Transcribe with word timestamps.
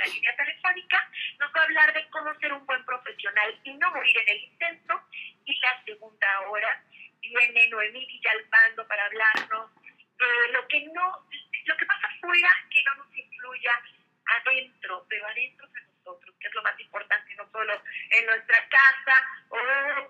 la 0.00 0.06
línea 0.06 0.34
telefónica, 0.34 1.10
nos 1.38 1.52
va 1.54 1.60
a 1.60 1.64
hablar 1.64 1.92
de 1.92 2.08
cómo 2.08 2.34
ser 2.40 2.52
un 2.52 2.64
buen 2.64 2.84
profesional 2.84 3.60
y 3.64 3.74
no 3.74 3.90
morir 3.92 4.16
en 4.18 4.28
el 4.28 4.44
intento. 4.44 5.00
Y 5.44 5.60
la 5.60 5.84
segunda 5.84 6.40
hora 6.48 6.82
viene 7.20 7.68
Noemí 7.68 8.06
Villalpando 8.06 8.86
para 8.88 9.04
hablarnos 9.04 9.70
de 9.84 10.52
lo 10.52 10.66
que 10.68 10.80
no, 10.86 11.26
lo 11.64 11.76
que 11.76 11.86
pasa 11.86 12.08
afuera 12.08 12.48
que 12.70 12.82
no 12.84 12.94
nos 12.96 13.16
influya 13.16 13.72
adentro, 14.26 15.06
pero 15.08 15.26
adentro 15.26 15.66
de 15.68 15.80
nosotros, 15.82 16.34
que 16.40 16.48
es 16.48 16.54
lo 16.54 16.62
más 16.62 16.80
importante, 16.80 17.34
no 17.36 17.50
solo 17.50 17.82
en 18.10 18.26
nuestra 18.26 18.68
casa 18.68 19.14
o 19.50 19.58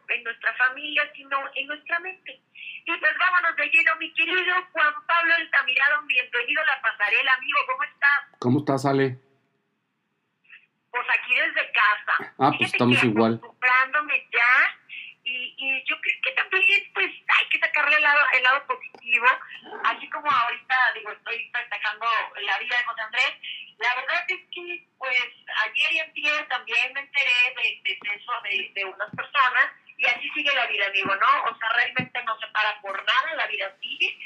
en 0.08 0.22
nuestra 0.22 0.54
familia, 0.54 1.10
sino 1.14 1.50
en 1.54 1.66
nuestra 1.66 1.98
mente. 1.98 2.40
Y 2.86 2.96
pues 2.96 3.18
vámonos 3.18 3.56
de 3.56 3.66
lleno, 3.66 3.96
mi 3.96 4.12
querido 4.14 4.54
Juan 4.72 4.94
Pablo 5.06 5.34
Altamirano, 5.34 6.02
bienvenido 6.06 6.62
a 6.62 6.66
la 6.66 6.82
pasarela, 6.82 7.34
amigo, 7.34 7.58
¿cómo 7.66 7.82
estás? 7.84 8.38
¿Cómo 8.38 8.58
estás, 8.60 8.86
Ale? 8.86 9.29
Pues 10.90 11.06
aquí 11.08 11.34
desde 11.34 11.72
casa. 11.72 12.34
Ah, 12.38 12.52
pues 12.56 12.72
estamos 12.72 13.02
igual. 13.04 13.34
Acostumbrándome 13.34 14.28
ya, 14.32 14.78
y, 15.22 15.54
y 15.56 15.84
yo 15.84 16.00
creo 16.00 16.16
que 16.22 16.32
también 16.32 16.90
pues 16.94 17.10
hay 17.10 17.48
que 17.50 17.58
sacarle 17.60 17.96
el 17.96 18.02
lado, 18.02 18.20
el 18.32 18.42
lado 18.42 18.66
positivo, 18.66 19.26
así 19.84 20.08
como 20.10 20.30
ahorita, 20.30 20.92
digo, 20.94 21.12
estoy 21.12 21.50
festejando 21.52 22.06
la 22.40 22.58
vida 22.58 22.76
de 22.78 22.84
José 22.84 23.00
Andrés, 23.02 23.32
la 23.78 23.94
verdad 23.94 24.24
es 24.28 24.40
que 24.50 24.86
pues 24.98 25.26
ayer 25.66 25.92
y 25.92 26.00
ayer 26.00 26.48
también 26.48 26.92
me 26.92 27.00
enteré 27.00 27.54
de, 27.56 27.80
de 27.84 28.14
eso 28.14 28.32
de, 28.42 28.70
de 28.74 28.84
unas 28.84 29.10
personas, 29.14 29.70
y 30.00 30.06
así 30.06 30.30
sigue 30.30 30.54
la 30.54 30.66
vida, 30.66 30.86
amigo, 30.86 31.14
¿no? 31.14 31.44
O 31.44 31.58
sea, 31.58 31.68
realmente 31.74 32.22
no 32.24 32.38
se 32.40 32.46
para 32.48 32.80
por 32.80 33.04
nada, 33.04 33.34
la 33.34 33.46
vida 33.46 33.76
sigue. 33.82 34.16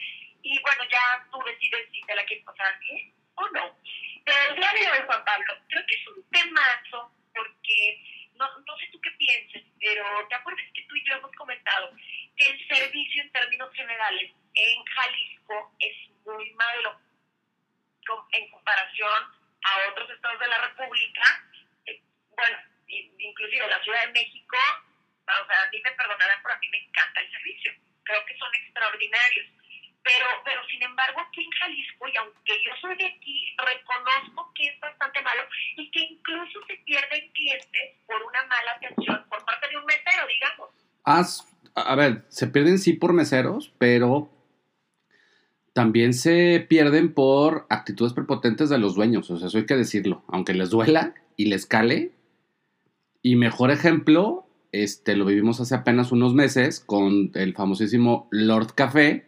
Y 0.43 0.61
bueno, 0.61 0.85
ya 0.89 1.27
tú 1.33 1.43
decides 1.45 1.89
si 1.91 2.01
te 2.03 2.15
la 2.15 2.25
quieres 2.27 2.45
pasar 2.45 2.79
bien 2.79 3.13
o 3.35 3.49
no. 3.49 3.77
Pero 4.25 4.39
el 4.51 4.57
día 4.57 4.73
de 4.73 4.91
hoy, 4.93 5.07
Juan 5.07 5.25
Pablo, 5.25 5.55
creo 5.69 5.85
que 5.87 5.95
es 5.97 6.07
un 6.07 6.31
temazo 6.31 7.13
porque 7.35 8.31
no, 8.35 8.47
no 8.61 8.79
sé 8.79 8.87
tú 8.93 9.01
qué 9.01 9.11
pienses, 9.13 9.65
pero 9.81 10.05
te 10.29 10.37
acuerdas 10.37 10.65
que 10.75 10.83
tú 10.83 10.95
y 10.95 11.05
yo 11.09 11.15
hemos 11.15 11.33
comentado 11.33 11.91
que 12.37 12.47
el 12.47 12.69
servicio 12.69 13.23
en 13.23 13.33
términos 13.33 13.75
generales 13.75 14.31
en 14.55 14.85
Jalisco 14.85 15.75
es 15.81 15.97
muy 16.25 16.51
malo 16.53 17.01
en 18.33 18.51
comparación 18.51 19.23
a 19.65 19.91
otros 19.91 20.11
República. 20.77 21.25
Eh, 21.87 22.03
bueno, 22.37 22.59
inclusive 22.89 23.69
la 23.69 23.83
Ciudad 23.83 24.07
de 24.07 24.13
México 24.13 24.57
o 25.25 25.47
sea, 25.47 25.63
a 25.63 25.71
mí 25.71 25.81
me 25.83 25.93
perdonarán, 25.93 26.39
pero 26.43 26.55
a 26.55 26.59
mí 26.59 26.69
me 26.69 26.79
encanta 26.79 27.21
el 27.21 27.31
servicio. 27.31 27.73
Creo 28.05 28.25
que 28.27 28.37
son 28.37 28.55
extraordinarios. 28.55 29.47
Pero, 30.03 30.27
pero 30.45 30.61
sin 30.67 30.83
embargo, 30.83 31.19
aquí 31.21 31.43
en 31.43 31.51
Jalisco, 31.51 32.09
y 32.09 32.17
aunque 32.19 32.63
yo 32.63 32.77
soy 32.79 32.95
de 32.97 33.07
aquí, 33.07 33.57
reconozco 33.57 34.53
que 34.55 34.67
es 34.67 34.79
bastante 34.79 35.23
malo 35.23 35.43
y 35.77 35.91
que 35.91 36.01
incluso 36.01 36.61
se 36.67 36.77
pierden 36.85 37.33
clientes 37.33 37.97
por 38.07 38.23
una 38.23 38.45
mala 38.45 38.73
atención 38.73 39.25
por 39.31 39.43
parte 39.47 39.69
de 39.69 39.79
un 39.79 39.87
mesero, 39.87 40.27
digamos. 40.27 40.71
a 41.75 41.95
ver, 41.95 42.23
se 42.29 42.47
pierden 42.49 42.79
sí 42.79 42.93
por 42.93 43.15
meseros, 43.15 43.73
pero 43.79 44.31
también 45.75 46.15
se 46.15 46.65
pierden 46.67 47.13
por 47.13 47.67
actitudes 47.69 48.15
prepotentes 48.15 48.71
de 48.71 48.79
los 48.79 48.95
dueños. 48.95 49.31
O 49.31 49.37
sea, 49.37 49.49
eso 49.49 49.59
hay 49.59 49.67
que 49.67 49.77
decirlo. 49.77 50.25
Aunque 50.29 50.55
les 50.55 50.71
duela 50.71 51.15
y 51.37 51.47
les 51.47 51.67
cale. 51.67 52.13
Y 53.23 53.37
mejor 53.37 53.71
ejemplo, 53.71 54.47
este, 54.73 55.17
lo 55.17 55.27
vivimos 55.27 55.61
hace 55.61 55.75
apenas 55.75 56.13
unos 56.13 56.33
meses 56.33 56.81
con 56.81 57.33
el 57.35 57.55
famosísimo 57.55 58.29
Lord 58.31 58.75
Café, 58.75 59.27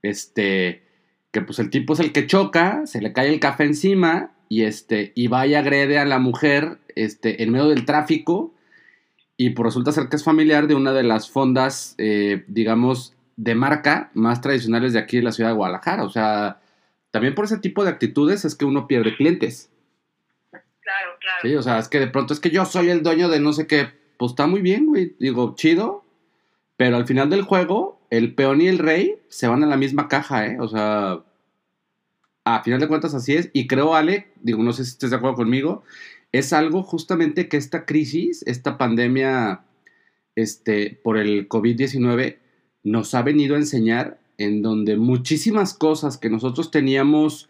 este, 0.00 0.82
que 1.30 1.42
pues 1.42 1.58
el 1.58 1.70
tipo 1.70 1.92
es 1.92 2.00
el 2.00 2.12
que 2.12 2.26
choca, 2.26 2.86
se 2.86 3.02
le 3.02 3.12
cae 3.12 3.32
el 3.32 3.40
café 3.40 3.64
encima 3.64 4.32
y 4.48 4.62
este, 4.62 5.12
y 5.14 5.26
va 5.26 5.46
y 5.46 5.54
agrede 5.54 5.98
a 5.98 6.04
la 6.04 6.18
mujer, 6.18 6.78
este, 6.94 7.42
en 7.42 7.52
medio 7.52 7.68
del 7.68 7.84
tráfico 7.84 8.54
y 9.36 9.50
pues 9.50 9.66
resulta 9.66 9.92
ser 9.92 10.08
que 10.08 10.16
es 10.16 10.24
familiar 10.24 10.66
de 10.66 10.74
una 10.74 10.92
de 10.92 11.02
las 11.02 11.30
fondas, 11.30 11.94
eh, 11.98 12.44
digamos, 12.46 13.14
de 13.36 13.54
marca 13.54 14.10
más 14.14 14.40
tradicionales 14.40 14.92
de 14.92 14.98
aquí 14.98 15.18
de 15.18 15.22
la 15.22 15.32
ciudad 15.32 15.50
de 15.50 15.56
Guadalajara, 15.56 16.04
o 16.04 16.10
sea, 16.10 16.60
también 17.10 17.34
por 17.34 17.44
ese 17.44 17.58
tipo 17.58 17.84
de 17.84 17.90
actitudes 17.90 18.44
es 18.44 18.54
que 18.54 18.64
uno 18.64 18.86
pierde 18.86 19.16
clientes. 19.16 19.70
Claro, 20.50 21.12
claro. 21.20 21.38
Sí, 21.42 21.54
o 21.54 21.62
sea, 21.62 21.78
es 21.78 21.88
que 21.88 22.00
de 22.00 22.08
pronto 22.08 22.34
es 22.34 22.40
que 22.40 22.50
yo 22.50 22.64
soy 22.64 22.90
el 22.90 23.02
dueño 23.02 23.28
de 23.28 23.40
no 23.40 23.52
sé 23.52 23.66
qué 23.66 24.02
pues 24.22 24.32
está 24.32 24.46
muy 24.46 24.60
bien, 24.60 24.86
güey. 24.86 25.16
Digo, 25.18 25.56
chido. 25.56 26.04
Pero 26.76 26.96
al 26.96 27.06
final 27.06 27.28
del 27.28 27.42
juego, 27.42 28.00
el 28.08 28.36
peón 28.36 28.60
y 28.60 28.68
el 28.68 28.78
rey 28.78 29.18
se 29.28 29.48
van 29.48 29.64
a 29.64 29.66
la 29.66 29.76
misma 29.76 30.06
caja, 30.06 30.46
¿eh? 30.46 30.58
O 30.60 30.68
sea, 30.68 31.24
a 32.44 32.62
final 32.62 32.78
de 32.78 32.86
cuentas 32.86 33.14
así 33.14 33.34
es. 33.34 33.50
Y 33.52 33.66
creo, 33.66 33.96
Ale, 33.96 34.28
digo, 34.40 34.62
no 34.62 34.72
sé 34.72 34.84
si 34.84 34.92
estés 34.92 35.10
de 35.10 35.16
acuerdo 35.16 35.34
conmigo, 35.34 35.82
es 36.30 36.52
algo 36.52 36.84
justamente 36.84 37.48
que 37.48 37.56
esta 37.56 37.84
crisis, 37.84 38.44
esta 38.46 38.78
pandemia 38.78 39.64
este, 40.36 41.00
por 41.02 41.18
el 41.18 41.48
COVID-19, 41.48 42.38
nos 42.84 43.14
ha 43.14 43.22
venido 43.22 43.54
a 43.54 43.58
enseñar 43.58 44.18
en 44.38 44.62
donde 44.62 44.96
muchísimas 44.96 45.74
cosas 45.74 46.18
que 46.18 46.30
nosotros 46.30 46.70
teníamos 46.70 47.48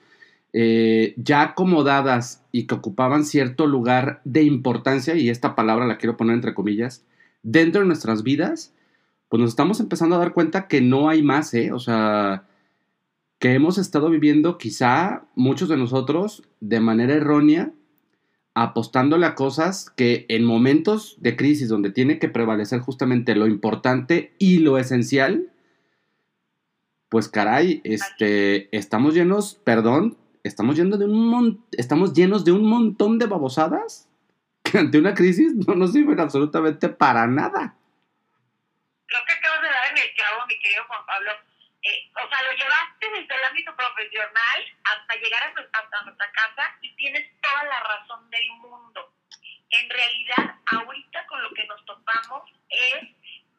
eh, 0.53 1.15
ya 1.17 1.43
acomodadas 1.43 2.43
y 2.53 2.67
que 2.67 2.75
ocupaban 2.75 3.25
cierto 3.25 3.67
lugar 3.67 4.21
de 4.25 4.43
importancia, 4.43 5.17
y 5.17 5.31
esta 5.31 5.55
palabra 5.55 5.87
la 5.87 5.97
quiero 5.97 6.17
poner 6.17 6.35
entre 6.35 6.55
comillas, 6.55 7.05
dentro 7.43 7.81
de 7.81 7.87
nuestras 7.87 8.23
vidas, 8.23 8.75
pues 9.29 9.41
nos 9.41 9.51
estamos 9.51 9.81
empezando 9.81 10.17
a 10.17 10.19
dar 10.19 10.35
cuenta 10.35 10.69
que 10.69 10.83
no 10.83 11.09
hay 11.09 11.23
más, 11.23 11.55
¿eh? 11.55 11.73
O 11.73 11.79
sea, 11.79 12.45
que 13.39 13.55
hemos 13.55 13.79
estado 13.79 14.11
viviendo 14.11 14.59
quizá 14.59 15.25
muchos 15.35 15.69
de 15.71 15.79
nosotros 15.79 16.43
de 16.61 16.81
manera 16.81 17.15
errónea, 17.15 17.73
apostándole 18.55 19.27
a 19.27 19.35
cosas 19.35 19.91
que 19.91 20.27
en 20.29 20.45
momentos 20.45 21.17
de 21.21 21.37
crisis 21.37 21.69
donde 21.69 21.91
tiene 21.91 22.19
que 22.19 22.29
prevalecer 22.29 22.81
justamente 22.81 23.35
lo 23.35 23.47
importante 23.47 24.35
y 24.39 24.59
lo 24.59 24.79
esencial, 24.79 25.51
pues 27.09 27.29
caray, 27.29 27.81
este, 27.85 28.75
estamos 28.77 29.15
llenos, 29.15 29.55
perdón, 29.65 30.19
estamos, 30.45 30.77
yendo 30.77 30.99
de 30.99 31.07
un 31.07 31.65
estamos 31.73 32.13
llenos 32.13 32.45
de 32.45 32.53
un 32.53 32.69
montón 32.69 33.19
de 33.19 33.27
babosadas 33.27 34.09
que 34.63 34.79
ante 34.79 34.99
una 34.99 35.15
crisis 35.15 35.55
no 35.55 35.75
nos 35.75 35.93
sirven 35.93 36.21
absolutamente 36.21 36.89
para 36.89 37.27
nada. 37.27 37.77
Creo 39.07 39.21
que 39.27 39.33
acabas 39.33 39.63
de 39.63 39.69
dar 39.69 39.91
en 39.91 39.99
el 39.99 40.15
clavo, 40.15 40.47
mi 40.49 40.59
querido 40.59 40.83
Juan 40.89 41.01
Pablo. 41.07 41.52
Eh, 41.83 42.11
o 42.15 42.29
sea, 42.29 42.43
lo 42.43 42.53
llevaste 42.53 43.11
desde 43.11 43.35
el 43.35 43.45
ámbito 43.45 43.75
profesional 43.75 44.79
hasta 44.85 45.17
llegar 45.17 45.43
a 45.43 45.79
hasta 45.79 46.03
nuestra 46.03 46.31
casa 46.33 46.77
y 46.81 46.95
tienes 46.95 47.41
toda 47.41 47.65
la 47.65 47.81
razón 47.81 48.31
del 48.31 48.49
mundo. 48.53 49.13
En 49.71 49.91
realidad, 49.91 50.55
ahorita 50.67 51.27
con 51.27 51.43
lo 51.43 51.51
que 51.55 51.65
nos 51.67 51.85
topamos 51.85 52.51
es 52.69 53.03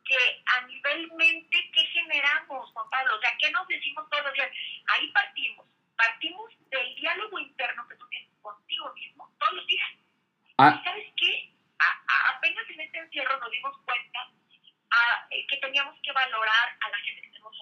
que 0.06 0.44
a 0.46 0.62
nivel 0.68 1.12
mente, 1.14 1.72
¿qué 1.74 1.86
generamos, 1.88 2.72
Juan 2.72 2.90
Pablo? 2.90 3.18
O 3.18 3.20
sea, 3.20 3.36
¿qué 3.40 3.52
nos 3.52 3.68
decimos 3.68 4.10
todos 4.10 4.24
los 4.26 4.34
días? 4.34 4.50
Ahí 4.88 5.08
partimos 5.12 5.68
partimos 5.96 6.52
del 6.70 6.96
diálogo 6.96 7.40
interno 7.40 7.88
que 7.88 7.96
tú 7.96 8.08
tienes 8.10 8.30
contigo 8.42 8.94
mismo 8.94 9.32
todos 9.40 9.54
los 9.54 9.68
días. 9.68 9.90
Ah. 10.58 10.80
¿Y 10.80 10.84
sabes 10.84 11.08
qué? 11.18 11.50
apenas 12.36 12.70
en 12.70 12.80
este 12.80 12.98
encierro 12.98 13.38
nos 13.40 13.52
dimos 13.52 13.78
cuenta 13.86 14.20
eh, 15.32 15.46
que 15.48 15.58
teníamos 15.58 15.98
que 16.02 16.12
valorar 16.12 16.78
a 16.80 16.90
la 16.90 16.98
gente 16.98 17.22
que 17.22 17.28
tenemos 17.30 17.58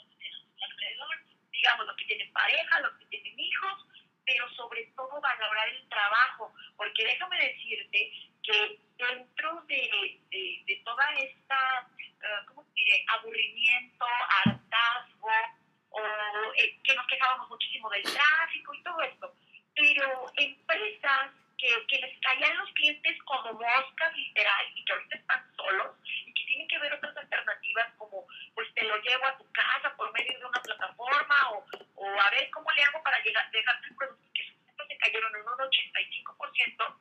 alrededor, 0.61 1.16
digamos, 1.51 1.85
los 1.88 1.95
que 1.97 2.05
tienen 2.05 2.31
pareja, 2.33 2.79
los 2.81 2.94
que 2.97 3.05
tienen 3.07 3.39
hijos, 3.39 3.85
pero 4.25 4.49
sobre 4.55 4.85
todo 4.95 5.19
valorar 5.19 5.69
el 5.69 5.89
trabajo, 5.89 6.53
porque 6.77 7.03
déjame 7.03 7.38
decirte 7.38 8.11
que 8.44 8.79
dentro 8.97 9.61
de, 9.67 10.19
de, 10.29 10.81
toda 10.83 11.05
esta, 11.16 11.88
uh, 11.88 12.45
¿cómo 12.47 12.66
diré?, 12.75 13.05
aburrimiento, 13.09 14.05
hartazgo, 14.29 15.29
o 15.91 16.01
eh, 16.55 16.79
que 16.83 16.95
nos 16.95 17.05
quejábamos 17.07 17.49
muchísimo 17.49 17.89
del 17.89 18.03
tráfico 18.03 18.73
y 18.73 18.84
todo 18.84 19.02
esto. 19.02 19.35
Pero 19.75 20.31
empresas 20.37 21.31
que, 21.58 21.85
que 21.87 21.99
les 21.99 22.19
caían 22.22 22.58
los 22.58 22.72
clientes 22.73 23.17
como 23.23 23.53
moscas 23.53 24.16
literal 24.16 24.66
y 24.75 24.85
que 24.85 24.93
ahorita 24.93 25.17
están 25.17 25.55
solos 25.55 25.96
y 26.25 26.34
que 26.34 26.46
tienen 26.46 26.67
que 26.67 26.79
ver 26.79 26.93
otras 26.93 27.16
alternativas 27.17 27.93
como 27.97 28.25
pues 28.55 28.73
te 28.73 28.84
lo 28.84 28.97
llevo 29.02 29.25
a 29.25 29.37
tu 29.37 29.52
casa 29.52 29.96
por 29.96 30.11
medio 30.13 30.40
de 30.40 30.46
una 30.46 30.61
plataforma 30.61 31.35
o, 31.52 31.66
o 31.96 32.19
a 32.19 32.29
ver 32.31 32.49
cómo 32.52 32.72
le 32.72 32.84
hago 32.84 33.03
para 33.03 33.22
llegar, 33.23 33.49
dejarte 33.51 33.87
el 33.87 33.96
producto 33.96 34.28
que 34.34 34.87
se 34.87 34.97
cayeron 34.97 35.35
en 35.35 35.41
un 35.41 35.58
85%, 35.58 36.96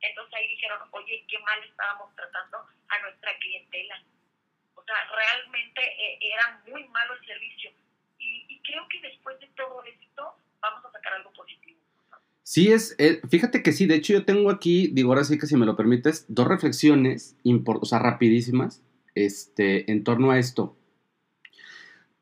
entonces 0.00 0.34
ahí 0.34 0.48
dijeron, 0.48 0.88
oye, 0.92 1.24
qué 1.28 1.38
mal 1.40 1.62
estábamos 1.64 2.14
tratando 2.14 2.58
a 2.88 2.98
O 4.74 4.82
sea, 4.84 4.96
realmente 5.16 5.80
eh, 5.80 6.18
era 6.20 6.62
muy 6.70 6.86
malo 6.88 7.14
el 7.14 7.26
servicio 7.26 7.70
y, 8.18 8.60
creo 8.64 8.86
que 8.88 9.00
después 9.00 9.38
de 9.40 9.46
todo 9.56 9.82
esto 9.84 10.22
vamos 10.60 10.84
a 10.84 10.92
sacar 10.92 11.14
algo 11.14 11.32
positivo. 11.32 11.78
Sí, 12.42 12.72
es, 12.72 12.94
eh, 12.98 13.20
fíjate 13.28 13.62
que 13.62 13.72
sí, 13.72 13.86
de 13.86 13.96
hecho 13.96 14.12
yo 14.14 14.24
tengo 14.24 14.50
aquí, 14.50 14.88
digo 14.88 15.10
ahora 15.10 15.24
sí 15.24 15.38
que 15.38 15.46
si 15.46 15.56
me 15.56 15.66
lo 15.66 15.76
permites, 15.76 16.24
dos 16.28 16.48
reflexiones, 16.48 17.36
o 17.44 17.84
sea, 17.84 17.98
rapidísimas, 17.98 18.82
este, 19.14 19.90
en 19.90 20.04
torno 20.04 20.30
a 20.30 20.38
esto. 20.38 20.76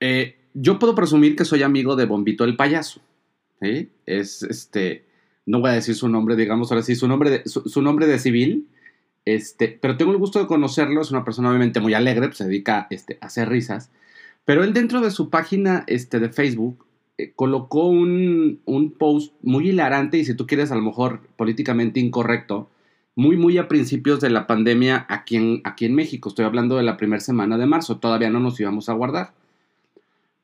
Eh, 0.00 0.37
yo 0.55 0.79
puedo 0.79 0.94
presumir 0.94 1.37
que 1.37 1.44
soy 1.44 1.62
amigo 1.62 1.97
de 1.97 2.06
Bombito 2.06 2.44
el 2.44 2.56
Payaso, 2.56 3.00
Es, 3.61 4.43
este, 4.43 5.06
no 5.47 5.61
voy 5.61 5.70
a 5.70 5.75
decir 5.75 5.94
su 5.94 6.08
nombre, 6.08 6.37
digamos 6.37 6.70
ahora 6.70 6.82
sí, 6.82 6.94
su 6.94 7.08
nombre 7.08 7.31
de, 7.31 7.49
su, 7.49 7.82
nombre 7.82 8.06
de 8.06 8.19
civil, 8.19 8.69
este, 9.25 9.69
pero 9.81 9.97
tengo 9.97 10.13
el 10.13 10.19
gusto 10.19 10.39
de 10.39 10.47
conocerlo, 10.47 11.01
es 11.01 11.11
una 11.11 11.25
persona 11.25 11.49
obviamente 11.49 11.81
muy 11.81 11.95
alegre, 11.95 12.29
pues 12.29 12.39
se 12.39 12.45
dedica 12.45 12.87
este, 12.91 13.19
a 13.21 13.27
hacer 13.27 13.49
risas, 13.49 13.91
pero 14.45 14.65
él 14.65 14.73
dentro 14.73 15.01
de 15.01 15.11
su 15.11 15.31
página 15.31 15.85
este, 15.87 16.19
de 16.19 16.31
Facebook 16.31 16.85
eh, 17.19 17.33
colocó 17.37 17.87
un, 17.87 18.61
post 18.99 19.35
muy 19.43 19.69
hilarante 19.69 20.19
y 20.19 20.25
si 20.25 20.35
tú 20.35 20.47
quieres 20.47 20.73
a 20.73 20.75
lo 20.75 20.83
mejor 20.83 21.21
políticamente 21.37 22.01
incorrecto, 22.01 22.69
muy, 23.15 23.37
muy 23.37 23.59
a 23.59 23.69
principios 23.69 24.21
de 24.21 24.31
la 24.31 24.47
pandemia 24.47 25.07
aquí 25.09 25.37
en, 25.37 25.61
aquí 25.65 25.85
en 25.85 25.95
México. 25.95 26.29
Estoy 26.29 26.47
hablando 26.47 26.77
de 26.77 26.83
la 26.83 26.97
primera 26.97 27.21
semana 27.21 27.59
de 27.59 27.67
marzo, 27.67 27.99
todavía 27.99 28.31
no 28.31 28.41
nos 28.41 28.59
íbamos 28.59 28.89
a 28.89 28.95
guardar. 28.95 29.35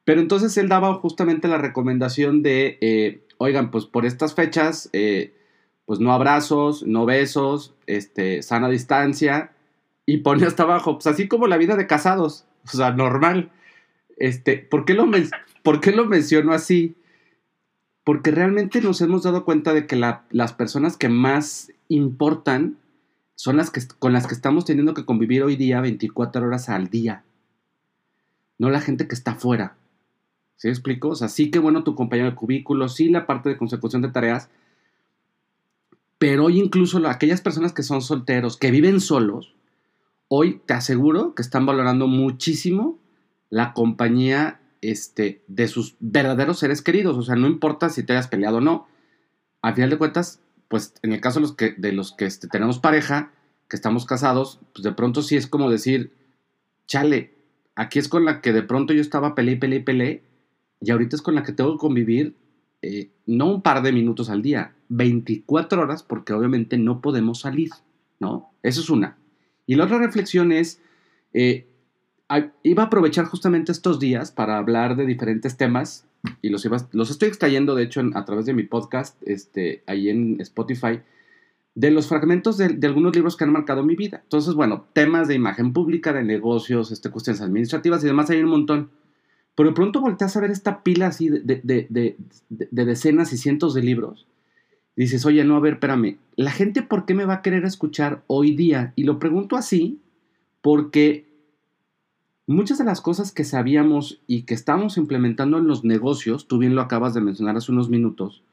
Pero 0.05 0.21
entonces 0.21 0.57
él 0.59 0.69
daba 0.69 0.95
justamente 0.95 1.49
la 1.49 1.59
recomendación 1.59 2.43
de, 2.43 2.79
eh, 2.81 3.21
oigan, 3.39 3.71
pues 3.71 3.87
por 3.87 4.07
estas 4.07 4.35
fechas, 4.35 4.91
eh, 4.93 5.35
pues 5.89 6.01
no 6.01 6.13
abrazos, 6.13 6.87
no 6.87 7.07
besos, 7.07 7.75
este, 7.87 8.43
sana 8.43 8.69
distancia, 8.69 9.53
y 10.05 10.19
pone 10.19 10.45
hasta 10.45 10.65
abajo, 10.65 10.97
pues 10.99 11.07
así 11.07 11.29
como 11.29 11.47
la 11.47 11.57
vida 11.57 11.77
de 11.77 11.87
casados, 11.87 12.45
o 12.67 12.77
sea, 12.77 12.91
normal. 12.91 13.51
Este, 14.19 14.59
¿por 14.59 14.85
qué 14.85 14.93
lo, 14.93 15.11
¿por 15.63 15.81
qué 15.81 15.93
lo 15.93 16.05
menciono 16.05 16.53
así? 16.53 16.95
Porque 18.05 18.31
realmente 18.31 18.83
nos 18.83 19.01
hemos 19.01 19.23
dado 19.23 19.47
cuenta 19.47 19.73
de 19.73 19.87
que 19.87 19.97
las 19.97 20.53
personas 20.53 20.99
que 20.99 21.09
más 21.09 21.73
importan 21.89 22.77
son 23.35 23.57
las 23.57 23.71
que, 23.71 23.81
con 23.99 24.13
las 24.13 24.27
que 24.27 24.35
estamos 24.35 24.67
teniendo 24.67 24.93
que 24.93 25.07
convivir 25.07 25.43
hoy 25.43 25.57
día 25.57 25.81
24 25.81 26.47
horas 26.47 26.69
al 26.69 26.89
día. 26.89 27.25
No 28.59 28.69
la 28.69 28.83
gente 28.83 29.09
que 29.09 29.15
está 29.15 29.31
afuera. 29.31 29.79
¿Sí 30.57 30.69
explico? 30.69 31.09
O 31.09 31.15
sea, 31.15 31.29
sí 31.29 31.51
que 31.51 31.61
bueno 31.61 31.83
tu 31.83 31.95
compañero 31.95 32.29
de 32.29 32.37
cubículo, 32.37 32.91
sí 32.91 33.09
la 33.09 33.27
parte 33.27 33.49
de 33.49 33.57
consecución 33.57 34.03
de 34.03 34.11
tareas, 34.11 34.51
pero 36.19 36.47
hoy 36.47 36.59
incluso 36.59 37.07
aquellas 37.07 37.41
personas 37.41 37.73
que 37.73 37.83
son 37.83 38.03
solteros, 38.03 38.57
que 38.57 38.71
viven 38.71 39.01
solos, 39.01 39.55
hoy 40.29 40.61
te 40.67 40.75
aseguro 40.75 41.35
que 41.35 41.43
están 41.43 41.65
valorando 41.65 42.07
muchísimo 42.07 42.99
la 43.51 43.73
compañía 43.73 44.61
este, 44.81 45.43
de 45.49 45.69
sus 45.69 45.97
verdaderos 46.01 46.59
seres 46.59 46.83
queridos. 46.83 47.17
O 47.17 47.23
sea, 47.23 47.37
no 47.37 47.47
importa 47.47 47.89
si 47.89 48.03
te 48.03 48.13
hayas 48.13 48.29
peleado 48.29 48.59
o 48.59 48.61
no. 48.61 48.87
Al 49.63 49.75
final 49.75 49.91
de 49.91 49.99
cuentas, 49.99 50.41
pues 50.69 50.95
en 51.03 51.13
el 51.13 51.21
caso 51.21 51.41
de 51.41 51.93
los 51.93 52.13
que, 52.13 52.27
este, 52.27 52.49
tenemos 52.49 52.79
pareja, 52.79 53.33
que 53.69 53.77
estamos 53.77 54.05
casados, 54.05 54.61
pues 54.75 54.83
de 54.83 54.93
pronto 54.93 55.23
sí 55.23 55.37
es 55.37 55.47
como 55.47 55.71
decir, 55.71 56.13
chale, 56.87 57.35
aquí 57.75 57.99
es 57.99 58.09
con 58.09 58.25
la 58.25 58.41
que 58.41 58.53
de 58.53 58.63
pronto 58.63 58.93
yo 58.93 59.01
estaba 59.01 59.35
peleé, 59.35 59.57
peleé, 59.57 59.81
peleé, 59.81 60.23
y 60.81 60.91
ahorita 60.91 61.17
es 61.17 61.23
con 61.23 61.35
la 61.35 61.43
que 61.43 61.53
tengo 61.53 61.73
que 61.73 61.79
convivir 61.79 62.37
eh, 62.83 63.11
no 63.27 63.47
un 63.47 63.63
par 63.63 63.83
de 63.83 63.93
minutos 63.93 64.31
al 64.31 64.43
día, 64.43 64.75
24 64.89 65.83
horas, 65.83 66.03
porque 66.03 66.33
obviamente 66.33 66.79
no 66.79 67.01
podemos 67.01 67.41
salir, 67.41 67.71
¿no? 68.21 68.51
Eso 68.63 68.81
es 68.81 68.91
una. 68.91 69.17
Y 69.67 69.75
la 69.75 69.85
otra 69.85 69.99
reflexión 69.99 70.53
es, 70.53 70.81
eh, 71.35 71.67
iba 72.63 72.83
a 72.83 72.87
aprovechar 72.87 73.27
justamente 73.27 73.73
estos 73.73 73.99
días 73.99 74.33
para 74.33 74.59
hablar 74.59 74.97
de 74.97 75.07
diferentes 75.07 75.57
temas 75.57 76.07
y 76.43 76.49
los, 76.49 76.67
los 76.93 77.11
estoy 77.11 77.29
extrayendo, 77.29 77.75
de 77.75 77.85
hecho, 77.85 78.03
a 78.15 78.25
través 78.25 78.47
de 78.47 78.55
mi 78.55 78.65
podcast, 78.65 79.21
este, 79.27 79.83
ahí 79.87 80.09
en 80.09 80.41
Spotify, 80.41 81.01
de 81.75 81.91
los 81.91 82.09
fragmentos 82.09 82.59
de, 82.59 82.79
algunos 82.87 83.15
libros 83.15 83.37
que 83.37 83.45
han 83.45 83.53
marcado 83.53 83.85
mi 83.85 83.95
vida. 83.95 84.21
Entonces, 84.25 84.55
bueno, 84.55 84.87
temas 84.93 85.29
de 85.29 85.35
imagen 85.35 85.73
pública, 85.73 86.13
de 86.13 86.25
negocios, 86.25 86.91
este, 86.91 87.11
cuestiones 87.11 87.41
administrativas 87.41 88.03
y 88.03 88.09
demás, 88.09 88.31
hay 88.31 88.43
un 88.43 88.51
montón. 88.51 88.91
Pero 89.59 89.71
de 89.71 89.75
pronto 89.75 90.01
volteas 90.01 90.37
a 90.37 90.41
ver 90.41 90.53
esta 90.53 90.85
pila 90.85 91.09
así 91.09 91.29
de, 91.29 91.43
de, 91.65 92.17
decenas 92.71 93.33
y 93.33 93.37
cientos 93.39 93.75
de 93.75 93.83
libros. 93.83 94.25
Dices, 94.95 95.27
oye, 95.27 95.43
no, 95.43 95.57
a 95.57 95.61
ver, 95.61 95.73
espérame, 95.73 96.19
¿la 96.37 96.53
gente 96.53 96.83
por 96.83 97.07
qué 97.07 97.15
me 97.15 97.25
va 97.25 97.35
a 97.35 97.43
querer 97.43 97.65
escuchar 97.65 98.23
hoy 98.29 98.55
día? 98.55 98.93
Y 98.95 99.03
lo 99.03 99.19
pregunto 99.19 99.57
así 99.57 99.99
porque 100.63 101.27
muchas 102.47 102.79
de 102.79 102.85
las 102.85 103.01
cosas 103.01 103.33
que 103.33 103.43
sabíamos 103.43 104.21
y 104.29 104.43
que 104.43 104.55
estamos 104.55 104.97
implementando 104.97 105.59
en 105.59 105.67
los 105.67 105.83
negocios, 105.83 106.47
tú 106.47 106.59
bien 106.59 106.77
lo 106.77 106.81
acabas 106.81 107.13
de 107.13 107.21
mencionar 107.21 107.57
hace 107.57 107.73
unos 107.73 107.91
minutos, 107.91 108.45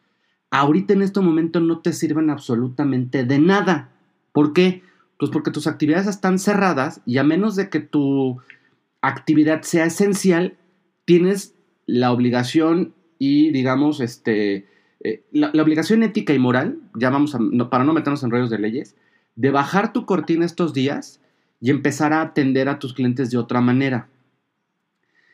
ahorita 0.49 0.93
en 0.93 1.03
este 1.03 1.19
momento 1.19 1.59
no 1.59 1.81
te 1.81 1.93
sirven 1.93 2.31
absolutamente 2.31 3.25
de 3.25 3.37
nada. 3.37 3.91
¿Por 4.31 4.53
qué? 4.53 4.81
Pues 5.19 5.29
porque 5.29 5.51
tus 5.51 5.67
actividades 5.67 6.07
están 6.07 6.39
cerradas 6.39 7.01
y 7.05 7.19
a 7.19 7.23
menos 7.23 7.55
de 7.55 7.69
que 7.69 7.79
tu 7.79 8.41
actividad 9.01 9.61
sea 9.61 9.85
esencial, 9.85 10.57
tienes 11.05 11.55
la 11.85 12.11
obligación 12.11 12.93
y, 13.19 13.51
digamos, 13.51 14.01
este, 14.01 14.67
eh, 15.03 15.23
la, 15.31 15.49
obligación 15.61 16.03
ética 16.03 16.33
y 16.33 16.39
moral, 16.39 16.79
ya 16.95 17.09
vamos 17.09 17.35
a, 17.35 17.39
para 17.69 17.83
no 17.83 17.93
meternos 17.93 18.23
en 18.23 18.31
rollos 18.31 18.49
de 18.49 18.59
leyes, 18.59 18.95
de 19.35 19.51
bajar 19.51 19.93
tu 19.93 20.05
cortina 20.05 20.45
estos 20.45 20.73
días 20.73 21.21
y 21.61 21.69
empezar 21.69 22.11
a 22.11 22.21
atender 22.21 22.67
a 22.69 22.79
tus 22.79 22.93
clientes 22.93 23.31
de 23.31 23.37
otra 23.37 23.61
manera. 23.61 24.09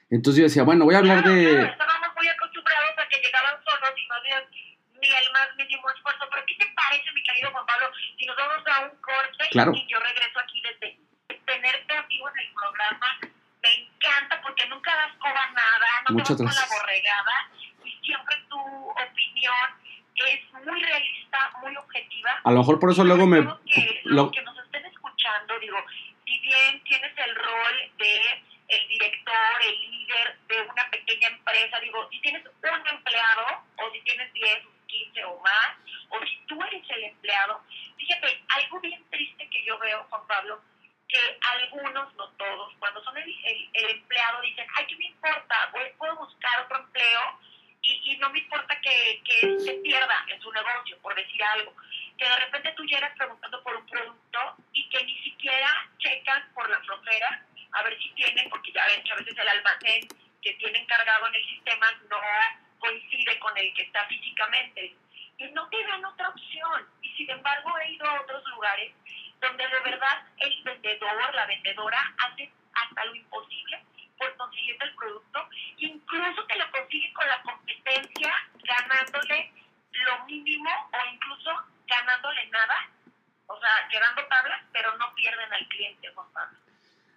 Entonces 0.09 0.39
yo 0.39 0.43
decía, 0.43 0.63
bueno, 0.63 0.85
voy 0.85 0.95
a 0.95 0.99
hablar 0.99 1.23
de... 1.23 1.63
estábamos 1.63 2.09
muy 2.17 2.27
acostumbrados 2.27 2.95
a 2.99 3.07
que 3.07 3.17
llegaban 3.23 3.55
solos 3.63 3.95
y 3.95 4.07
no 4.07 4.15
había 4.15 4.43
ni 4.99 5.07
el 5.07 5.27
más 5.31 5.47
mínimo 5.55 5.87
esfuerzo. 5.89 6.27
Pero 6.29 6.43
¿qué 6.45 6.55
te 6.59 6.67
parece, 6.75 7.07
mi 7.15 7.23
querido 7.23 7.49
Juan 7.51 7.65
Pablo, 7.65 7.87
si 8.19 8.25
nos 8.25 8.35
vamos 8.35 8.59
a 8.67 8.91
un 8.91 8.95
corte 8.99 9.43
y 9.55 9.87
yo 9.87 9.99
regreso 10.03 10.39
aquí 10.43 10.61
desde 10.67 10.99
tenerte 11.47 11.93
vivo 12.09 12.27
en 12.27 12.39
el 12.43 12.49
programa? 12.51 13.30
Encanta 14.01 14.41
porque 14.41 14.65
nunca 14.67 14.95
das 14.95 15.15
coba 15.17 15.47
nada, 15.53 15.87
no 16.09 16.23
te 16.23 16.33
vas 16.33 16.37
con 16.37 16.45
la 16.45 16.75
borregada 16.75 17.49
y 17.83 17.91
siempre 18.03 18.35
tu 18.49 18.57
opinión 18.57 19.81
es 20.15 20.53
muy 20.65 20.81
realista, 20.81 21.51
muy 21.61 21.75
objetiva. 21.75 22.41
A 22.43 22.51
lo 22.51 22.59
mejor 22.59 22.79
por 22.79 22.91
eso 22.91 23.03
luego 23.03 23.27
me... 23.27 23.41
Que, 23.65 24.01
lo... 24.05 24.31
que 24.31 24.41
nos 24.41 24.57
estén 24.57 24.85
escuchando, 24.85 25.59
digo, 25.59 25.77
si 26.25 26.39
bien 26.39 26.83
tienes 26.83 27.11
el 27.17 27.35
rol 27.35 27.91
de 27.97 28.43
el 28.69 28.87
director, 28.87 29.61
el 29.65 29.91
líder 29.91 30.37
de 30.47 30.61
una 30.61 30.89
pequeña 30.89 31.27
empresa, 31.27 31.79
digo, 31.81 32.07
si 32.09 32.21
tienes 32.21 32.43
un 32.45 32.87
empleado 32.87 33.63
o 33.77 33.91
si 33.91 33.99
tienes 34.01 34.31
10, 34.31 34.63
15 34.87 35.25
o 35.25 35.39
más, 35.41 35.75
o 36.09 36.25
si 36.25 36.39
tú 36.47 36.61
eres 36.63 36.83
el 36.89 37.03
empleado, 37.03 37.61
fíjate, 37.97 38.43
algo 38.47 38.79
bien 38.79 39.03
triste 39.09 39.49
que 39.49 39.63
yo 39.65 39.77
veo, 39.79 40.05
Juan 40.09 40.25
Pablo, 40.27 40.61
que 41.11 41.37
algunos, 41.41 42.15
no 42.15 42.29
todos, 42.29 42.73
cuando 42.79 43.03
son 43.03 43.17
el, 43.17 43.69
el, 43.73 43.89
empleado 43.89 44.41
dicen, 44.41 44.65
ay, 44.75 44.85
¿qué 44.87 44.95
me 44.95 45.05
importa? 45.07 45.69
Voy, 45.73 45.83
puedo 45.97 46.15
buscar 46.15 46.61
otro 46.61 46.77
empleo 46.77 47.39
y, 47.81 48.13
y 48.13 48.17
no 48.17 48.29
me 48.29 48.39
importa 48.39 48.79
que, 48.79 49.21
que 49.25 49.59
se 49.59 49.73
pierda 49.83 50.25
en 50.29 50.41
su 50.41 50.51
negocio, 50.53 50.97
por 51.01 51.13
decir 51.13 51.43
algo. 51.43 51.75
Que 52.17 52.29
de 52.29 52.39
repente 52.39 52.73
tú 52.77 52.83
llegas 52.85 53.13
preguntando 53.17 53.61
por 53.61 53.75
un 53.75 53.85
producto 53.87 54.39
y 54.71 54.87
que 54.89 55.03
ni 55.03 55.21
siquiera 55.23 55.89
checan 55.97 56.49
por 56.53 56.69
la 56.69 56.79
frontera 56.81 57.45
a 57.73 57.83
ver 57.83 57.97
si 58.01 58.09
tienen, 58.11 58.49
porque 58.49 58.71
ya 58.71 58.85
ven 58.87 59.03
que 59.03 59.11
a 59.11 59.15
veces 59.15 59.37
el 59.37 59.47
almacén 59.47 60.07
que 60.41 60.53
tienen 60.53 60.85
cargado 60.85 61.27
en 61.27 61.35
el 61.35 61.45
sistema 61.45 61.91
no 62.09 62.17
coincide 62.79 63.37
con 63.39 63.57
el 63.57 63.73
que 63.73 63.83
está 63.83 64.05
físicamente. 64.07 64.95
Y 65.37 65.45
no 65.51 65.67
te 65.69 65.83
dan 65.83 66.05
otra 66.05 66.29
opción. 66.29 66.87
Y 67.01 67.13
sin 67.15 67.29
embargo 67.29 67.77
he 67.79 67.91
ido 67.91 68.05
a 68.05 68.21
otros 68.21 68.43
lugares 68.47 68.93
donde 69.41 69.67
de 69.67 69.79
verdad 69.91 70.23
el 70.37 70.63
vendedor, 70.63 71.35
la 71.35 71.45
vendedora, 71.47 72.13
hace 72.17 72.51
hasta 72.73 73.05
lo 73.05 73.15
imposible 73.15 73.83
por 74.17 74.35
conseguir 74.37 74.77
el 74.79 74.95
producto. 74.95 75.39
Incluso 75.77 76.45
te 76.45 76.57
lo 76.57 76.71
consigue 76.71 77.11
con 77.13 77.27
la 77.27 77.41
competencia, 77.41 78.31
ganándole 78.63 79.51
lo 79.91 80.25
mínimo 80.25 80.69
o 80.69 81.13
incluso 81.13 81.51
ganándole 81.87 82.47
nada. 82.47 82.89
O 83.47 83.59
sea, 83.59 83.69
quedando 83.89 84.21
tablas, 84.29 84.61
pero 84.71 84.95
no 84.97 85.13
pierden 85.15 85.51
al 85.51 85.67
cliente, 85.67 86.07
Juan 86.13 86.27
Pablo. 86.33 86.57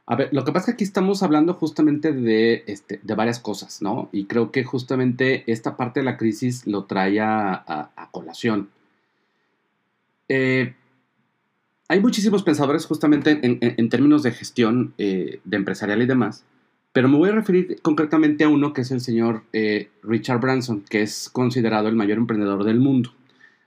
A 0.06 0.16
ver, 0.16 0.28
lo 0.32 0.44
que 0.44 0.52
pasa 0.52 0.64
es 0.64 0.66
que 0.66 0.72
aquí 0.72 0.84
estamos 0.84 1.22
hablando 1.22 1.54
justamente 1.54 2.12
de, 2.12 2.64
este, 2.66 3.00
de 3.02 3.14
varias 3.14 3.38
cosas, 3.38 3.80
¿no? 3.80 4.10
Y 4.12 4.26
creo 4.26 4.52
que 4.52 4.64
justamente 4.64 5.50
esta 5.50 5.76
parte 5.76 6.00
de 6.00 6.04
la 6.04 6.18
crisis 6.18 6.66
lo 6.66 6.84
trae 6.84 7.20
a, 7.20 7.90
colación. 8.10 8.70
Eh, 10.28 10.74
hay 11.88 12.00
muchísimos 12.00 12.42
pensadores 12.42 12.86
justamente 12.86 13.38
en, 13.42 13.88
términos 13.88 14.22
de 14.22 14.32
gestión 14.32 14.94
eh, 14.98 15.40
de 15.44 15.56
empresarial 15.56 16.00
y 16.02 16.06
demás, 16.06 16.44
pero 16.92 17.08
me 17.08 17.18
voy 17.18 17.28
a 17.28 17.32
referir 17.32 17.78
concretamente 17.82 18.44
a 18.44 18.48
uno 18.48 18.72
que 18.72 18.82
es 18.82 18.90
el 18.90 19.00
señor 19.00 19.42
eh, 19.52 19.90
Richard 20.02 20.40
Branson, 20.40 20.82
que 20.88 21.02
es 21.02 21.28
considerado 21.28 21.88
el 21.88 21.96
mayor 21.96 22.18
emprendedor 22.18 22.64
del 22.64 22.80
mundo. 22.80 23.12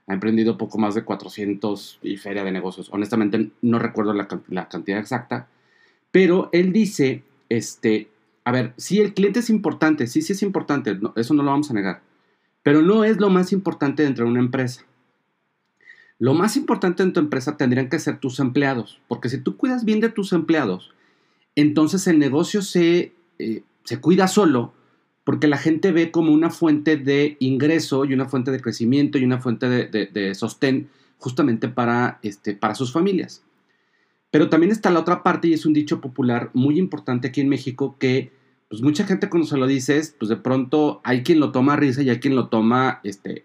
Ha 0.08 0.14
emprendido 0.14 0.58
poco 0.58 0.78
más 0.78 0.94
de 0.94 1.04
400 1.04 2.00
y 2.02 2.16
feria 2.16 2.42
de 2.42 2.50
negocios. 2.50 2.88
Honestamente 2.90 3.50
no 3.60 3.78
recuerdo 3.78 4.14
la, 4.14 4.26
cantidad 4.68 4.98
exacta, 4.98 5.46
pero 6.10 6.48
él 6.52 6.72
dice, 6.72 7.22
este, 7.50 8.08
a 8.44 8.50
ver, 8.50 8.72
sí, 8.78 8.98
el 9.00 9.14
cliente 9.14 9.40
es 9.40 9.50
importante, 9.50 10.06
sí, 10.06 10.22
sí 10.22 10.32
es 10.32 10.42
importante, 10.42 10.98
eso 11.14 11.34
no 11.34 11.42
lo 11.42 11.50
vamos 11.50 11.70
a 11.70 11.74
negar, 11.74 12.00
pero 12.64 12.82
no 12.82 13.04
es 13.04 13.18
lo 13.18 13.30
más 13.30 13.52
importante 13.52 14.02
dentro 14.02 14.24
de 14.24 14.30
una 14.30 14.40
empresa. 14.40 14.87
Lo 16.18 16.34
más 16.34 16.56
importante 16.56 17.02
en 17.02 17.12
tu 17.12 17.20
empresa 17.20 17.56
tendrían 17.56 17.88
que 17.88 17.98
ser 17.98 18.18
tus 18.18 18.40
empleados, 18.40 19.00
porque 19.06 19.28
si 19.28 19.38
tú 19.38 19.56
cuidas 19.56 19.84
bien 19.84 20.00
de 20.00 20.08
tus 20.08 20.32
empleados, 20.32 20.92
entonces 21.54 22.06
el 22.06 22.18
negocio 22.18 22.62
se, 22.62 23.12
eh, 23.38 23.62
se 23.84 24.00
cuida 24.00 24.26
solo, 24.26 24.72
porque 25.24 25.46
la 25.46 25.58
gente 25.58 25.92
ve 25.92 26.10
como 26.10 26.32
una 26.32 26.50
fuente 26.50 26.96
de 26.96 27.36
ingreso 27.38 28.04
y 28.04 28.14
una 28.14 28.24
fuente 28.24 28.50
de 28.50 28.60
crecimiento 28.60 29.18
y 29.18 29.24
una 29.24 29.40
fuente 29.40 29.68
de, 29.68 30.34
sostén 30.34 30.88
justamente 31.18 31.68
para, 31.68 32.18
este, 32.22 32.54
para 32.54 32.74
sus 32.74 32.92
familias. 32.92 33.42
Pero 34.30 34.48
también 34.48 34.72
está 34.72 34.90
la 34.90 35.00
otra 35.00 35.22
parte 35.22 35.48
y 35.48 35.52
es 35.52 35.66
un 35.66 35.72
dicho 35.72 36.00
popular 36.00 36.50
muy 36.54 36.78
importante 36.78 37.28
aquí 37.28 37.40
en 37.40 37.48
México 37.48 37.96
que 37.98 38.32
pues 38.68 38.82
mucha 38.82 39.04
gente 39.04 39.28
cuando 39.28 39.46
se 39.46 39.56
lo 39.56 39.66
dices, 39.66 40.14
pues 40.18 40.28
de 40.28 40.36
pronto 40.36 41.00
hay 41.04 41.22
quien 41.22 41.40
lo 41.40 41.52
toma 41.52 41.74
a 41.74 41.76
risa 41.76 42.02
y 42.02 42.10
hay 42.10 42.20
quien 42.20 42.34
lo 42.34 42.48
toma 42.48 43.00
este, 43.04 43.44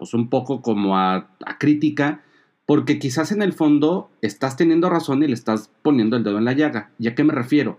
pues 0.00 0.14
un 0.14 0.30
poco 0.30 0.62
como 0.62 0.96
a, 0.96 1.28
crítica, 1.58 2.22
porque 2.64 2.98
quizás 2.98 3.32
en 3.32 3.42
el 3.42 3.52
fondo 3.52 4.10
estás 4.22 4.56
teniendo 4.56 4.88
razón 4.88 5.22
y 5.22 5.26
le 5.26 5.34
estás 5.34 5.70
poniendo 5.82 6.16
el 6.16 6.24
dedo 6.24 6.38
en 6.38 6.46
la 6.46 6.54
llaga. 6.54 6.90
¿Y 6.98 7.06
a 7.06 7.14
qué 7.14 7.22
me 7.22 7.34
refiero? 7.34 7.78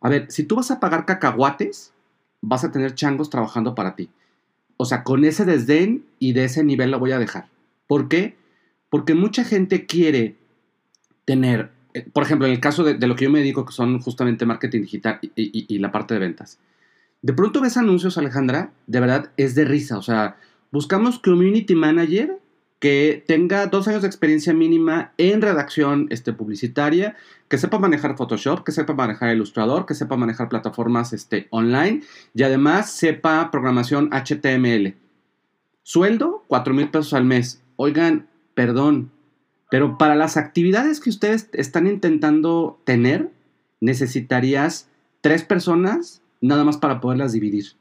A 0.00 0.08
ver, 0.08 0.26
si 0.28 0.42
tú 0.42 0.56
vas 0.56 0.72
a 0.72 0.80
pagar 0.80 1.06
cacahuates, 1.06 1.92
vas 2.40 2.64
a 2.64 2.72
tener 2.72 2.96
changos 2.96 3.30
trabajando 3.30 3.76
para 3.76 3.94
ti. 3.94 4.10
O 4.76 4.86
sea, 4.86 5.04
con 5.04 5.24
ese 5.24 5.44
desdén 5.44 6.04
y 6.18 6.32
de 6.32 6.46
ese 6.46 6.64
nivel 6.64 6.90
lo 6.90 6.98
voy 6.98 7.12
a 7.12 7.20
dejar. 7.20 7.46
¿Por 7.86 8.08
qué? 8.08 8.36
Porque 8.88 9.14
mucha 9.14 9.44
gente 9.44 9.86
quiere 9.86 10.34
tener, 11.24 11.70
eh, 11.94 12.04
por 12.12 12.24
ejemplo, 12.24 12.48
en 12.48 12.54
el 12.54 12.60
caso 12.60 12.82
de, 12.82 13.06
lo 13.06 13.14
que 13.14 13.26
yo 13.26 13.30
me 13.30 13.38
dedico, 13.38 13.64
que 13.64 13.72
son 13.72 14.00
justamente 14.00 14.46
marketing 14.46 14.80
digital 14.80 15.20
y, 15.22 15.78
la 15.78 15.92
parte 15.92 16.14
de 16.14 16.18
ventas. 16.20 16.58
De 17.22 17.32
pronto 17.34 17.60
ves 17.60 17.76
anuncios, 17.76 18.18
Alejandra, 18.18 18.72
de 18.88 18.98
verdad 18.98 19.30
es 19.36 19.54
de 19.54 19.64
risa. 19.64 19.96
O 19.96 20.02
sea, 20.02 20.36
buscamos 20.70 21.18
community 21.18 21.74
manager 21.74 22.38
que 22.80 23.22
tenga 23.26 23.66
dos 23.66 23.86
años 23.88 24.02
de 24.02 24.08
experiencia 24.08 24.54
mínima 24.54 25.12
en 25.18 25.42
redacción 25.42 26.06
este, 26.10 26.32
publicitaria, 26.32 27.14
que 27.48 27.58
sepa 27.58 27.78
manejar 27.78 28.16
Photoshop, 28.16 28.64
que 28.64 28.72
sepa 28.72 28.94
manejar 28.94 29.34
Illustrator, 29.34 29.84
que 29.84 29.94
sepa 29.94 30.16
manejar 30.16 30.48
plataformas 30.48 31.12
este, 31.12 31.46
online 31.50 32.02
y 32.34 32.42
además 32.42 32.90
sepa 32.90 33.50
programación 33.50 34.08
HTML. 34.10 34.94
Sueldo, 35.82 36.44
4 36.48 36.72
mil 36.72 36.88
pesos 36.88 37.12
al 37.12 37.24
mes. 37.24 37.62
Oigan, 37.76 38.28
perdón, 38.54 39.10
pero 39.70 39.98
para 39.98 40.14
las 40.14 40.38
actividades 40.38 41.00
que 41.00 41.10
ustedes 41.10 41.50
están 41.52 41.86
intentando 41.86 42.80
tener, 42.84 43.30
necesitarías 43.80 44.88
tres 45.20 45.44
personas 45.44 46.22
nada 46.40 46.64
más 46.64 46.78
para 46.78 47.00
poderlas 47.00 47.32
dividir. 47.32 47.79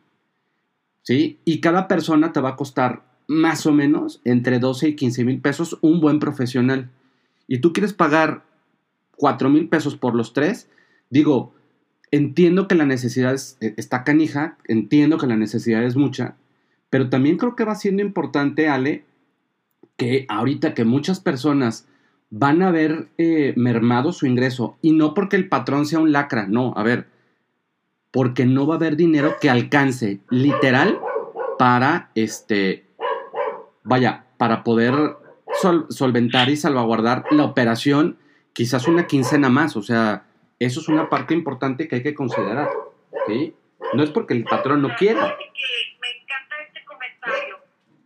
¿Sí? 1.04 1.40
Y 1.46 1.62
cada 1.62 1.88
persona 1.88 2.32
te 2.34 2.42
va 2.42 2.50
a 2.50 2.56
costar 2.56 3.04
más 3.28 3.66
o 3.66 3.72
menos 3.72 4.22
entre 4.26 4.60
12 4.60 4.90
y 4.90 4.96
15 4.96 5.24
mil 5.24 5.40
pesos 5.40 5.78
un 5.82 6.02
buen 6.02 6.20
profesional. 6.20 6.90
Y 7.48 7.60
tú 7.60 7.74
quieres 7.74 7.94
pagar 7.94 8.44
4 9.18 9.50
mil 9.50 9.70
pesos 9.70 9.96
por 9.98 10.16
los 10.16 10.34
tres, 10.34 10.70
digo, 11.10 11.54
entiendo 12.12 12.68
que 12.68 12.76
la 12.76 12.86
necesidad 12.86 13.36
e, 13.60 13.74
está 13.78 14.04
canija, 14.04 14.58
entiendo 14.66 15.18
que 15.18 15.28
la 15.28 15.36
necesidad 15.36 15.84
es 15.84 15.96
mucha, 15.96 16.36
pero 16.90 17.10
también 17.10 17.38
creo 17.38 17.56
que 17.56 17.66
va 17.66 17.76
siendo 17.76 18.02
importante, 18.02 18.68
Ale, 18.68 19.04
que 19.98 20.26
ahorita 20.30 20.74
que 20.74 20.86
muchas 20.86 21.20
personas 21.20 21.88
van 22.32 22.62
a 22.62 22.72
ver 22.72 23.10
eh, 23.18 23.54
mermado 23.58 24.12
su 24.12 24.26
ingreso, 24.26 24.78
y 24.82 24.94
no 24.94 25.14
porque 25.14 25.36
el 25.36 25.50
patrón 25.50 25.86
sea 25.86 26.00
un 26.00 26.12
lacra, 26.12 26.48
no, 26.48 26.74
a 26.76 26.84
ver, 26.84 27.08
porque 28.12 28.46
no 28.46 28.66
va 28.66 28.76
a 28.76 28.78
haber 28.78 28.96
dinero 28.96 29.36
que 29.40 29.50
alcance 29.50 30.20
literal 30.30 31.00
para 31.58 32.12
este 32.16 32.90
vaya, 33.84 34.26
para 34.38 34.64
poder 34.64 34.94
solventar 35.90 36.50
y 36.50 36.56
salvaguardar 36.56 37.26
la 37.32 37.44
operación, 37.44 38.18
quizás 38.54 38.88
una 38.88 39.08
quincena 39.08 39.50
más. 39.50 39.76
O 39.76 39.82
sea, 39.82 40.26
eso 40.60 40.80
es 40.80 40.88
una 40.88 41.10
parte 41.10 41.34
importante 41.34 41.88
que 41.88 41.96
hay 41.96 42.04
que 42.04 42.14
considerar. 42.14 42.70
¿sí? 43.28 43.56
No 43.94 44.04
es 44.04 44.12
porque 44.12 44.34
el 44.34 44.44
patrón 44.44 44.82
no 44.82 44.96
quiera. 44.96 45.22
Me 45.22 46.10
encanta 46.22 46.56
este 46.68 46.84
comentario, 46.86 47.60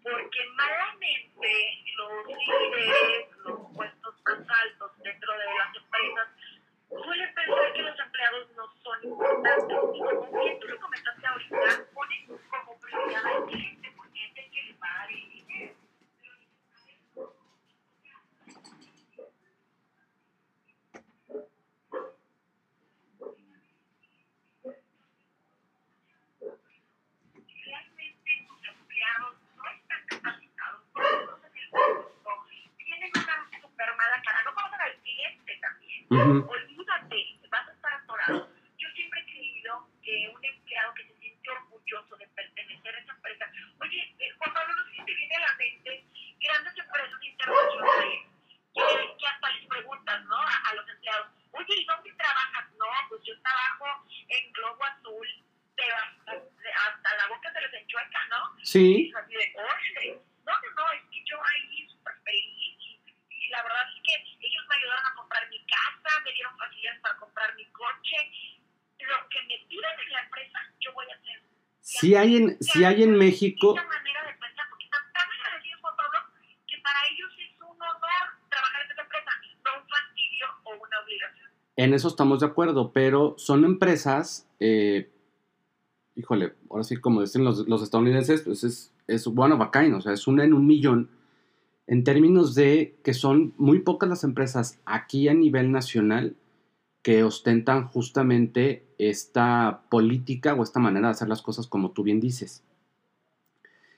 porque 0.04 0.40
malamente 0.56 1.50
los 1.98 2.28
líderes, 2.28 3.28
los 3.46 3.60
puestos 3.76 4.14
más 4.26 4.38
altos 4.38 4.92
dentro 5.04 5.32
de 5.34 5.46
las 5.58 5.76
empresas, 5.76 6.28
suelen 7.04 7.34
pensar 7.34 7.74
que 7.74 7.82
los 7.82 8.00
empleados 8.00 8.48
no 8.56 8.64
son 8.84 8.98
importantes. 9.04 9.78
Y 9.94 10.00
como 10.00 10.40
bien 10.40 10.60
tú 10.60 10.68
lo 10.68 10.80
comentaste 10.80 11.28
ahorita, 11.28 11.86
ponen 11.94 12.40
como 12.50 12.80
prioridad 12.80 13.26
al 13.26 13.46
cliente, 13.46 13.94
porque 13.98 14.26
es 14.26 14.38
el 14.38 14.52
que 14.52 14.62
le 14.64 14.78
va 14.80 14.88
a 14.88 14.98
dar 15.00 15.12
el 15.12 15.30
dinero. 15.30 15.74
Olvídate, 36.14 37.40
vas 37.50 37.68
a 37.68 37.72
estar 37.74 37.94
atorado. 37.94 38.50
Yo 38.78 38.90
siempre 38.96 39.20
he 39.22 39.26
creído 39.26 39.88
que 40.04 40.30
un 40.30 40.46
empleado 40.46 40.94
que 40.94 41.08
se 41.08 41.16
siente 41.18 41.50
orgulloso 41.50 42.16
de 42.18 42.28
pertenecer 42.28 42.96
a 42.96 43.00
esa 43.00 43.14
empresa, 43.14 43.52
oye, 43.80 44.16
eh, 44.20 44.32
Juan 44.38 44.54
Pablo, 44.54 44.76
no 44.76 44.86
sé 44.86 44.92
si 44.92 45.06
te 45.06 45.14
viene 45.16 45.36
a 45.36 45.40
la 45.40 45.56
mente 45.56 46.06
grandes 46.40 46.78
empresas 46.78 47.24
internacionales 47.24 48.20
que, 48.74 49.16
que 49.18 49.28
hasta 49.28 49.50
les 49.52 49.68
preguntas, 49.68 50.26
¿no? 50.26 50.38
A, 50.38 50.74
los 50.76 50.88
empleados, 50.90 51.28
oye, 51.52 51.76
¿y 51.78 51.86
dónde 51.86 52.14
trabajas? 52.14 52.66
No, 52.78 52.86
pues 53.10 53.22
yo 53.24 53.34
trabajo 53.42 54.06
en 54.28 54.52
Globo 54.52 54.84
Azul, 54.84 55.28
pero 55.76 55.96
hasta, 55.96 56.32
hasta 56.34 57.18
la 57.18 57.28
boca 57.28 57.54
se 57.54 57.62
les 57.62 57.74
enchueca, 57.74 58.26
¿no? 58.30 58.64
Sí. 58.64 59.12
Así 59.16 59.34
de, 59.34 59.54
oye, 59.56 60.22
no, 60.46 60.52
no, 60.52 60.70
no, 60.76 60.92
es 60.92 61.02
que 61.10 61.24
yo 61.26 61.38
ahí 61.44 61.88
súper 61.90 62.14
feliz 62.24 62.78
y, 62.80 63.02
y 63.30 63.50
la 63.50 63.64
verdad 63.64 63.86
es 63.96 64.04
que 64.04 64.48
ellos 64.48 64.64
me 64.68 64.76
ayudaron 64.76 65.06
a 65.06 65.16
comprar 65.16 65.50
mi 65.50 65.66
casa, 65.66 66.20
me 66.26 66.34
dieron 66.34 66.58
facilidades 66.58 67.02
para 67.02 67.18
comprar 67.18 67.56
mi 67.56 67.66
coche. 67.72 68.18
Lo 69.00 69.30
que 69.30 69.42
me 69.44 69.58
piden 69.68 70.00
en 70.00 70.12
la 70.12 70.22
empresa, 70.22 70.60
yo 70.80 70.94
voy 70.94 71.06
a 71.12 71.16
hacer. 71.16 71.42
Si 72.04 72.16
hay 72.16 72.36
en, 72.36 72.58
si 72.60 72.84
hay 72.84 73.02
en 73.02 73.18
México. 73.18 73.76
Esa 73.76 73.88
manera 73.88 74.20
de 74.28 74.34
pensar, 74.38 74.66
porque 74.70 74.84
están 74.84 75.04
tan 75.14 75.24
agradecidos, 75.24 75.80
Juan 75.80 75.96
Pablo, 75.96 76.20
que 76.68 76.76
para 76.84 77.00
ellos 77.10 77.32
es 77.40 77.62
un 77.62 77.82
honor 77.82 78.28
trabajar 78.50 78.82
en 78.84 78.92
esa 78.92 79.02
empresa, 79.04 79.32
no 79.64 79.72
un 79.82 79.88
fastidio 79.88 80.46
o 80.66 80.70
una 80.72 81.00
obligación. 81.02 81.50
En 81.78 81.94
eso 81.94 82.10
estamos 82.10 82.42
de 82.42 82.48
acuerdo, 82.48 82.92
pero 82.92 83.36
son 83.38 83.64
empresas, 83.64 84.50
eh, 84.60 85.14
híjole, 86.16 86.56
ahora 86.70 86.84
sí, 86.84 86.98
como 86.98 87.22
dicen 87.22 87.46
los, 87.46 87.70
los 87.70 87.82
estadounidenses, 87.82 88.42
pues 88.42 88.66
es, 88.66 88.94
es 89.08 89.26
one 89.26 89.54
of 89.54 89.62
a 89.62 89.72
kind, 89.72 89.94
o 89.94 90.02
sea, 90.02 90.12
es 90.12 90.28
una 90.28 90.44
en 90.44 90.54
un 90.54 90.68
millón 90.68 91.10
en 91.88 92.04
términos 92.04 92.54
de 92.54 92.98
que 93.02 93.14
son 93.14 93.54
muy 93.56 93.80
pocas 93.80 94.10
las 94.10 94.26
empresas 94.26 94.78
aquí 94.86 95.30
a 95.30 95.34
nivel 95.34 95.72
nacional 95.72 96.36
que 97.04 97.24
ostentan 97.24 97.88
justamente 97.90 98.86
esta 98.98 99.84
política 99.90 100.54
o 100.54 100.64
esta 100.64 100.80
manera 100.80 101.10
de 101.10 101.12
hacer 101.12 101.28
las 101.28 101.42
cosas 101.42 101.68
como 101.68 101.92
tú 101.92 102.02
bien 102.02 102.22
dices. 102.22 102.64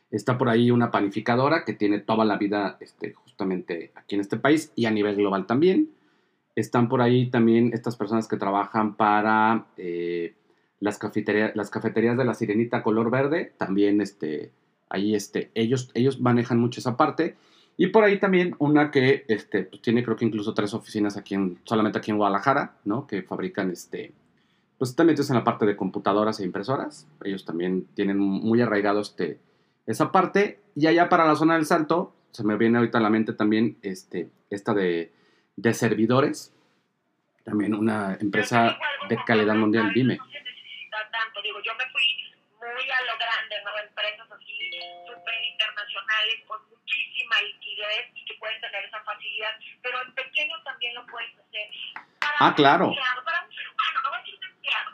Está 0.09 0.37
por 0.37 0.49
ahí 0.49 0.71
una 0.71 0.91
panificadora 0.91 1.65
que 1.65 1.73
tiene 1.73 1.99
toda 1.99 2.25
la 2.25 2.37
vida 2.37 2.77
este, 2.79 3.13
justamente 3.13 3.91
aquí 3.95 4.15
en 4.15 4.21
este 4.21 4.37
país 4.37 4.71
y 4.75 4.85
a 4.85 4.91
nivel 4.91 5.15
global 5.15 5.45
también. 5.45 5.91
Están 6.55 6.89
por 6.89 7.01
ahí 7.01 7.29
también 7.29 7.71
estas 7.73 7.95
personas 7.95 8.27
que 8.27 8.37
trabajan 8.37 8.95
para 8.95 9.67
eh, 9.77 10.33
las, 10.79 10.97
cafeterías, 10.97 11.55
las 11.55 11.69
cafeterías 11.69 12.17
de 12.17 12.25
la 12.25 12.33
Sirenita 12.33 12.81
color 12.81 13.11
verde. 13.11 13.53
También 13.57 14.01
este, 14.01 14.51
ahí 14.89 15.13
este, 15.13 15.51
ellos, 15.53 15.91
ellos 15.93 16.19
manejan 16.21 16.59
mucho 16.59 16.79
esa 16.79 16.97
parte. 16.97 17.35
Y 17.77 17.87
por 17.87 18.03
ahí 18.03 18.19
también 18.19 18.55
una 18.59 18.89
que 18.89 19.25
este, 19.27 19.63
pues 19.63 19.81
tiene 19.81 20.03
creo 20.03 20.15
que 20.15 20.25
incluso 20.25 20.53
tres 20.53 20.73
oficinas 20.73 21.17
aquí 21.17 21.35
en, 21.35 21.59
solamente 21.65 21.97
aquí 21.97 22.11
en 22.11 22.17
Guadalajara, 22.17 22.77
¿no? 22.85 23.05
Que 23.05 23.21
fabrican 23.21 23.69
este, 23.69 24.13
pues 24.77 24.91
están 24.91 25.07
metidos 25.07 25.29
en 25.29 25.35
la 25.35 25.43
parte 25.43 25.65
de 25.65 25.75
computadoras 25.75 26.39
e 26.39 26.45
impresoras. 26.45 27.07
Ellos 27.23 27.43
también 27.43 27.85
tienen 27.93 28.17
muy 28.17 28.61
arraigado 28.61 29.01
este, 29.01 29.39
esa 29.85 30.11
parte. 30.11 30.59
Y 30.75 30.87
allá 30.87 31.09
para 31.09 31.25
la 31.25 31.35
zona 31.35 31.55
del 31.55 31.65
Salto, 31.65 32.13
se 32.31 32.43
me 32.43 32.57
viene 32.57 32.77
ahorita 32.77 32.97
a 32.97 33.01
la 33.01 33.09
mente 33.09 33.33
también 33.33 33.77
este, 33.81 34.29
esta 34.49 34.73
de, 34.73 35.11
de 35.57 35.73
servidores. 35.73 36.53
También 37.43 37.75
una 37.75 38.17
empresa 38.19 38.77
de 39.09 39.17
calidad 39.25 39.55
mundial, 39.55 39.91
dime. 39.93 40.17
Internacionales 45.99 46.43
con 46.47 46.59
muchísima 46.69 47.41
liquidez 47.41 48.09
y 48.15 48.25
que 48.25 48.33
pueden 48.35 48.59
tener 48.61 48.83
esa 48.85 49.01
facilidad, 49.03 49.51
pero 49.81 50.01
en 50.01 50.13
pequeño 50.13 50.61
también 50.63 50.93
lo 50.95 51.05
puedes 51.07 51.31
hacer. 51.39 51.69
Para 52.19 52.35
Ah, 52.39 52.47
un 52.49 52.53
claro. 52.53 52.85
empleado, 52.87 53.23
para 53.23 53.43
un 53.43 53.53
ser 53.53 53.67
humano, 53.69 54.01
no 54.03 54.09
voy 54.09 54.17
a 54.17 54.21
decir 54.21 54.35
un 54.39 54.43
empleado, 54.45 54.91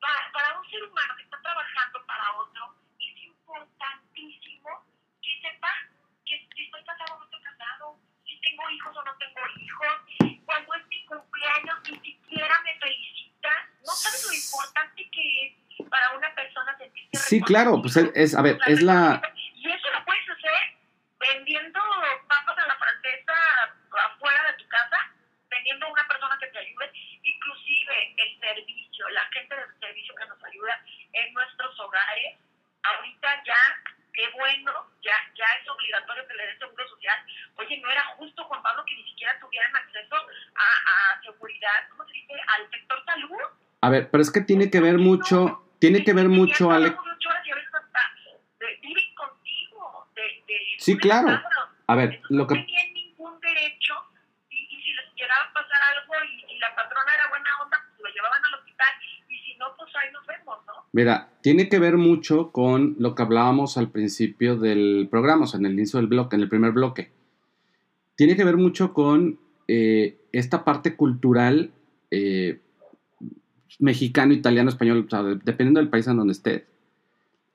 para, 0.00 0.32
para 0.32 0.58
un 0.60 0.70
ser 0.70 0.82
humano 0.84 1.14
que 1.16 1.22
está 1.24 1.40
trabajando 1.42 2.06
para 2.06 2.32
otro, 2.36 2.74
es 3.00 3.22
importantísimo 3.24 4.84
que 5.22 5.40
sepa 5.42 5.70
que 6.26 6.48
si 6.54 6.64
estoy 6.64 6.84
casado 6.84 7.14
o 7.14 7.18
no 7.18 7.24
estoy 7.24 7.42
casado, 7.42 7.98
si 8.26 8.40
tengo 8.40 8.70
hijos 8.70 8.96
o 8.96 9.02
no 9.04 9.16
tengo 9.18 9.40
hijos, 9.58 10.38
cuando 10.44 10.74
es 10.74 10.86
mi 10.86 11.04
cumpleaños 11.06 11.78
ni 11.90 11.98
siquiera 12.00 12.54
me 12.62 12.78
felicita, 12.78 13.50
no 13.80 13.92
sabes 13.92 14.26
lo 14.26 14.32
importante 14.32 15.10
que 15.10 15.46
es 15.78 15.88
para 15.90 16.10
una 16.16 16.34
persona 16.34 16.76
sentirse 16.78 17.16
Sí, 17.28 17.40
claro, 17.42 17.80
pues 17.82 17.96
es, 17.96 18.10
es- 18.14 18.34
a 18.36 18.42
ver, 18.42 18.58
es 18.66 18.82
la... 18.82 19.20
Y 19.54 19.70
eso 19.72 19.90
lo 19.90 20.04
puedes 20.04 20.28
hacer 20.28 20.76
vendiendo 21.18 21.80
papas 22.28 22.58
a 22.58 22.66
la 22.66 22.76
francesa 22.76 23.32
afuera 24.12 24.50
de 24.52 24.62
tu 24.62 24.68
casa, 24.68 24.98
teniendo 25.48 25.88
una 25.88 26.06
persona 26.06 26.36
que 26.38 26.46
te 26.48 26.58
ayude, 26.58 26.92
inclusive 27.22 28.14
el 28.18 28.40
servicio, 28.40 29.08
la 29.08 29.24
gente 29.32 29.54
del 29.56 29.78
servicio 29.80 30.14
que 30.16 30.26
nos 30.26 30.44
ayuda 30.44 30.84
en 31.12 31.32
nuestros 31.32 31.80
hogares, 31.80 32.36
ahorita 32.82 33.42
ya, 33.46 33.56
qué 34.12 34.28
bueno, 34.30 34.90
ya, 35.02 35.16
ya 35.34 35.46
es 35.62 35.68
le 36.32 36.46
den 36.46 36.58
seguro 36.58 36.88
social. 36.88 37.18
Oye, 37.56 37.78
no 37.80 37.90
era 37.90 38.04
justo, 38.16 38.44
Juan 38.44 38.62
Pablo, 38.62 38.84
que 38.86 38.94
ni 38.94 39.04
siquiera 39.04 39.38
tuvieran 39.38 39.76
acceso 39.76 40.16
a, 40.16 41.16
a 41.16 41.22
seguridad, 41.22 41.88
¿cómo 41.90 42.06
se 42.06 42.12
dice? 42.12 42.32
Al 42.56 42.70
sector 42.70 43.04
salud. 43.04 43.36
A 43.82 43.90
ver, 43.90 44.10
pero 44.10 44.22
es 44.22 44.32
que 44.32 44.40
tiene 44.40 44.70
que 44.70 44.80
ver 44.80 44.96
mucho, 44.96 45.62
tiene 45.78 46.02
que 46.02 46.14
ver 46.14 46.28
mucho, 46.28 46.70
Alex. 46.70 46.96
Sí, 50.78 50.96
claro. 50.98 51.40
A 51.86 51.94
ver, 51.96 52.20
lo 52.28 52.46
que... 52.46 52.54
No 52.56 52.64
tenían 52.64 52.92
ningún 52.92 53.40
derecho 53.40 53.94
y, 54.50 54.56
y 54.56 54.82
si 54.82 54.92
les 54.92 55.14
llegaba 55.14 55.44
a 55.44 55.52
pasar 55.52 55.78
algo 55.96 56.12
y, 56.24 56.54
y 56.54 56.58
la 56.58 56.74
patrona 56.74 57.14
era 57.14 57.28
buena 57.28 57.62
onda, 57.62 57.82
pues 57.88 58.00
lo 58.00 58.14
llevaban 58.14 58.44
al 58.44 58.54
hospital 58.54 58.88
y 59.28 59.38
si 59.38 59.56
no, 59.56 59.74
pues 59.76 59.94
ahí 59.96 60.10
nos 60.12 60.26
vemos, 60.26 60.64
¿no? 60.66 60.83
Mira, 60.94 61.28
tiene 61.40 61.68
que 61.68 61.80
ver 61.80 61.96
mucho 61.96 62.52
con 62.52 62.94
lo 63.00 63.16
que 63.16 63.22
hablábamos 63.24 63.76
al 63.76 63.90
principio 63.90 64.56
del 64.56 65.08
programa, 65.10 65.42
o 65.42 65.46
sea, 65.48 65.58
en 65.58 65.66
el 65.66 65.72
inicio 65.72 65.98
del 65.98 66.06
bloque, 66.06 66.36
en 66.36 66.42
el 66.42 66.48
primer 66.48 66.70
bloque. 66.70 67.10
Tiene 68.14 68.36
que 68.36 68.44
ver 68.44 68.56
mucho 68.56 68.94
con 68.94 69.40
eh, 69.66 70.16
esta 70.30 70.64
parte 70.64 70.94
cultural 70.94 71.72
eh, 72.12 72.60
mexicano, 73.80 74.34
italiano, 74.34 74.70
español, 74.70 75.08
dependiendo 75.44 75.80
del 75.80 75.90
país 75.90 76.06
en 76.06 76.16
donde 76.16 76.32
estés. 76.32 76.62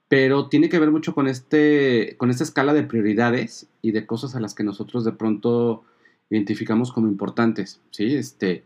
Pero 0.10 0.50
tiene 0.50 0.68
que 0.68 0.80
ver 0.80 0.92
mucho 0.92 1.16
con, 1.16 1.30
este, 1.30 2.16
con 2.18 2.30
esta 2.32 2.44
escala 2.44 2.74
de 2.74 2.84
prioridades 2.84 3.70
y 3.82 3.92
de 3.92 4.06
cosas 4.06 4.36
a 4.36 4.42
las 4.42 4.54
que 4.54 4.66
nosotros 4.66 5.06
de 5.06 5.14
pronto 5.14 5.86
identificamos 6.30 6.92
como 6.92 7.08
importantes, 7.08 7.80
¿sí? 7.92 8.16
Este, 8.16 8.66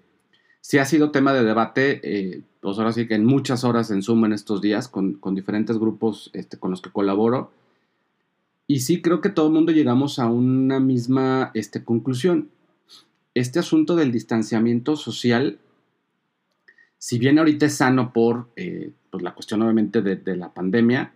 sí 0.61 0.79
ha 0.79 0.85
sido 0.85 1.11
tema 1.11 1.31
de 1.31 1.43
debate, 1.43 2.01
eh, 2.01 2.41
pues 2.63 2.77
ahora 2.77 2.93
sí 2.93 3.07
que 3.07 3.15
en 3.15 3.25
muchas 3.25 3.65
horas 3.65 3.91
en 3.91 4.01
Zoom 4.01 4.23
en 4.23 4.31
estos 4.31 4.61
días, 4.61 4.87
con, 4.87 5.19
diferentes 5.35 5.77
grupos 5.77 6.31
este, 6.33 6.57
con 6.57 6.71
los 6.71 6.81
que 6.81 6.91
colaboro. 6.91 7.51
Y 8.67 8.79
sí 8.79 9.01
creo 9.01 9.19
que 9.19 9.27
todo 9.27 9.47
el 9.47 9.53
mundo 9.53 9.73
llegamos 9.73 10.17
a 10.17 10.27
una 10.27 10.79
misma 10.79 11.51
este, 11.55 11.83
conclusión. 11.83 12.49
Este 13.33 13.59
asunto 13.59 13.97
del 13.97 14.13
distanciamiento 14.13 14.95
social, 14.95 15.59
si 16.97 17.19
bien 17.19 17.37
ahorita 17.37 17.65
es 17.65 17.75
sano 17.75 18.13
por 18.13 18.47
eh, 18.55 18.93
pues 19.09 19.21
la 19.23 19.33
cuestión 19.33 19.61
obviamente 19.61 20.01
de, 20.01 20.15
de 20.15 20.37
la 20.37 20.53
pandemia, 20.53 21.11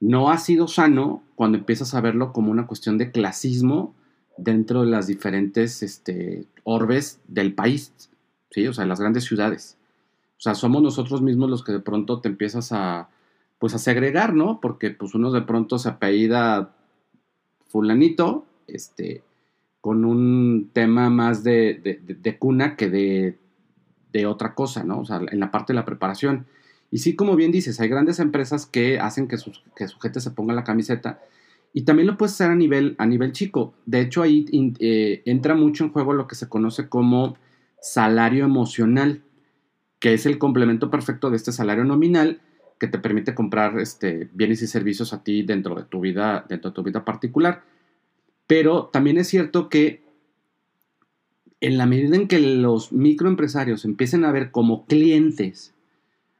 no 0.00 0.30
ha 0.30 0.36
sido 0.36 0.68
sano 0.68 1.22
cuando 1.36 1.56
empiezas 1.56 1.94
a 1.94 2.02
verlo 2.02 2.34
como 2.34 2.50
una 2.50 2.66
cuestión 2.66 2.98
de 2.98 3.10
clasismo 3.12 3.94
dentro 4.36 4.82
de 4.82 4.90
las 4.90 5.06
diferentes 5.06 5.82
este, 5.82 6.44
orbes 6.64 7.18
del 7.28 7.54
país, 7.54 8.10
¿sí? 8.50 8.66
O 8.66 8.74
sea, 8.74 8.84
las 8.84 9.00
grandes 9.00 9.24
ciudades. 9.24 9.78
O 10.38 10.40
sea, 10.40 10.54
somos 10.54 10.82
nosotros 10.82 11.22
mismos 11.22 11.50
los 11.50 11.64
que 11.64 11.72
de 11.72 11.80
pronto 11.80 12.20
te 12.20 12.28
empiezas 12.28 12.72
a, 12.72 13.08
pues 13.58 13.74
a 13.74 13.78
segregar, 13.78 14.34
¿no? 14.34 14.60
Porque 14.60 14.90
pues 14.90 15.14
uno 15.14 15.32
de 15.32 15.42
pronto 15.42 15.78
se 15.78 15.88
apellida 15.88 16.74
fulanito, 17.68 18.46
este, 18.66 19.22
con 19.80 20.04
un 20.04 20.70
tema 20.72 21.10
más 21.10 21.44
de, 21.44 21.74
de- 22.04 22.38
cuna 22.38 22.76
que 22.76 22.90
de, 22.90 23.38
de 24.12 24.26
otra 24.26 24.54
cosa, 24.54 24.84
¿no? 24.84 25.00
O 25.00 25.04
sea, 25.04 25.20
en 25.30 25.40
la 25.40 25.50
parte 25.50 25.72
de 25.72 25.78
la 25.78 25.84
preparación. 25.84 26.46
Y 26.90 26.98
sí, 26.98 27.16
como 27.16 27.36
bien 27.36 27.52
dices, 27.52 27.80
hay 27.80 27.88
grandes 27.88 28.18
empresas 28.20 28.66
que 28.66 28.98
hacen 29.00 29.28
que, 29.28 29.38
sus, 29.38 29.64
que 29.76 29.88
su 29.88 29.98
gente 30.00 30.20
se 30.20 30.30
ponga 30.30 30.54
la 30.54 30.64
camiseta 30.64 31.20
y 31.72 31.82
también 31.82 32.06
lo 32.06 32.16
puedes 32.16 32.34
hacer 32.34 32.50
a 32.50 32.54
nivel, 32.54 32.94
a 32.98 33.06
nivel 33.06 33.32
chico. 33.32 33.74
De 33.86 34.00
hecho, 34.00 34.22
ahí 34.22 34.46
eh, 34.80 35.22
entra 35.26 35.54
mucho 35.54 35.84
en 35.84 35.92
juego 35.92 36.14
lo 36.14 36.26
que 36.26 36.34
se 36.36 36.48
conoce 36.48 36.88
como 36.88 37.36
salario 37.80 38.44
emocional, 38.44 39.22
que 39.98 40.14
es 40.14 40.26
el 40.26 40.38
complemento 40.38 40.90
perfecto 40.90 41.30
de 41.30 41.36
este 41.36 41.52
salario 41.52 41.84
nominal 41.84 42.40
que 42.78 42.88
te 42.88 42.98
permite 42.98 43.34
comprar 43.34 43.78
este, 43.78 44.28
bienes 44.34 44.62
y 44.62 44.66
servicios 44.66 45.12
a 45.12 45.22
ti 45.22 45.42
dentro 45.42 45.74
de 45.74 45.84
tu 45.84 46.00
vida, 46.00 46.44
dentro 46.48 46.70
de 46.70 46.74
tu 46.74 46.82
vida 46.82 47.04
particular. 47.04 47.62
Pero 48.46 48.86
también 48.86 49.16
es 49.18 49.28
cierto 49.28 49.68
que 49.68 50.04
en 51.60 51.78
la 51.78 51.86
medida 51.86 52.16
en 52.16 52.28
que 52.28 52.38
los 52.38 52.92
microempresarios 52.92 53.84
empiecen 53.84 54.24
a 54.24 54.32
ver 54.32 54.50
como 54.50 54.86
clientes 54.86 55.74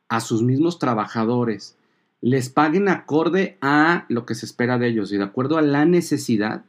a 0.08 0.20
sus 0.20 0.42
mismos 0.42 0.78
trabajadores, 0.78 1.76
les 2.20 2.48
paguen 2.48 2.88
acorde 2.88 3.56
a 3.60 4.04
lo 4.08 4.26
que 4.26 4.34
se 4.34 4.46
espera 4.46 4.78
de 4.78 4.88
ellos 4.88 5.12
y 5.12 5.16
de 5.16 5.24
acuerdo 5.24 5.58
a 5.58 5.62
la 5.62 5.84
necesidad, 5.84 6.64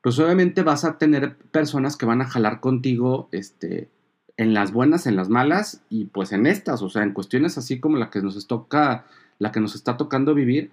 pues 0.00 0.18
obviamente 0.18 0.62
vas 0.62 0.84
a 0.84 0.96
tener 0.96 1.36
personas 1.36 1.96
que 1.96 2.06
van 2.06 2.22
a 2.22 2.26
jalar 2.26 2.60
contigo 2.60 3.28
este, 3.32 3.88
en 4.36 4.54
las 4.54 4.72
buenas, 4.72 5.06
en 5.06 5.16
las 5.16 5.28
malas 5.28 5.82
y 5.88 6.06
pues 6.06 6.32
en 6.32 6.46
estas, 6.46 6.82
o 6.82 6.88
sea, 6.88 7.02
en 7.02 7.12
cuestiones 7.12 7.56
así 7.58 7.78
como 7.78 7.96
la 7.96 8.10
que 8.10 8.20
nos 8.20 8.46
toca, 8.46 9.06
la 9.38 9.52
que 9.52 9.60
nos 9.60 9.74
está 9.74 9.96
tocando 9.96 10.34
vivir, 10.34 10.70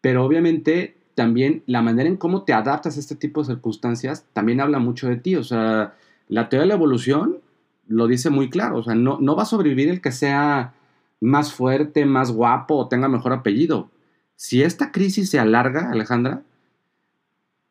pero 0.00 0.24
obviamente 0.24 0.96
también 1.14 1.62
la 1.66 1.82
manera 1.82 2.08
en 2.08 2.16
cómo 2.16 2.42
te 2.42 2.52
adaptas 2.52 2.96
a 2.96 3.00
este 3.00 3.14
tipo 3.14 3.42
de 3.42 3.48
circunstancias 3.48 4.26
también 4.32 4.60
habla 4.60 4.78
mucho 4.78 5.08
de 5.08 5.16
ti, 5.16 5.36
o 5.36 5.44
sea, 5.44 5.94
la 6.28 6.48
teoría 6.48 6.62
de 6.62 6.68
la 6.68 6.74
evolución 6.74 7.38
lo 7.86 8.06
dice 8.06 8.30
muy 8.30 8.48
claro, 8.48 8.78
o 8.78 8.82
sea, 8.82 8.94
no, 8.94 9.18
no 9.20 9.36
va 9.36 9.42
a 9.42 9.46
sobrevivir 9.46 9.88
el 9.90 10.00
que 10.00 10.12
sea 10.12 10.74
más 11.20 11.52
fuerte, 11.52 12.06
más 12.06 12.32
guapo 12.32 12.76
o 12.76 12.88
tenga 12.88 13.08
mejor 13.08 13.32
apellido. 13.32 13.90
Si 14.36 14.62
esta 14.62 14.90
crisis 14.90 15.30
se 15.30 15.38
alarga, 15.38 15.90
Alejandra, 15.90 16.42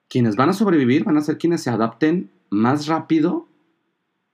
quienes 0.08 0.36
van 0.36 0.50
a 0.50 0.54
sobrevivir 0.54 1.04
van 1.04 1.18
a 1.18 1.22
ser 1.22 1.38
quienes 1.38 1.62
se 1.62 1.72
adapten 1.72 2.30
más 2.50 2.88
rápido 2.88 3.48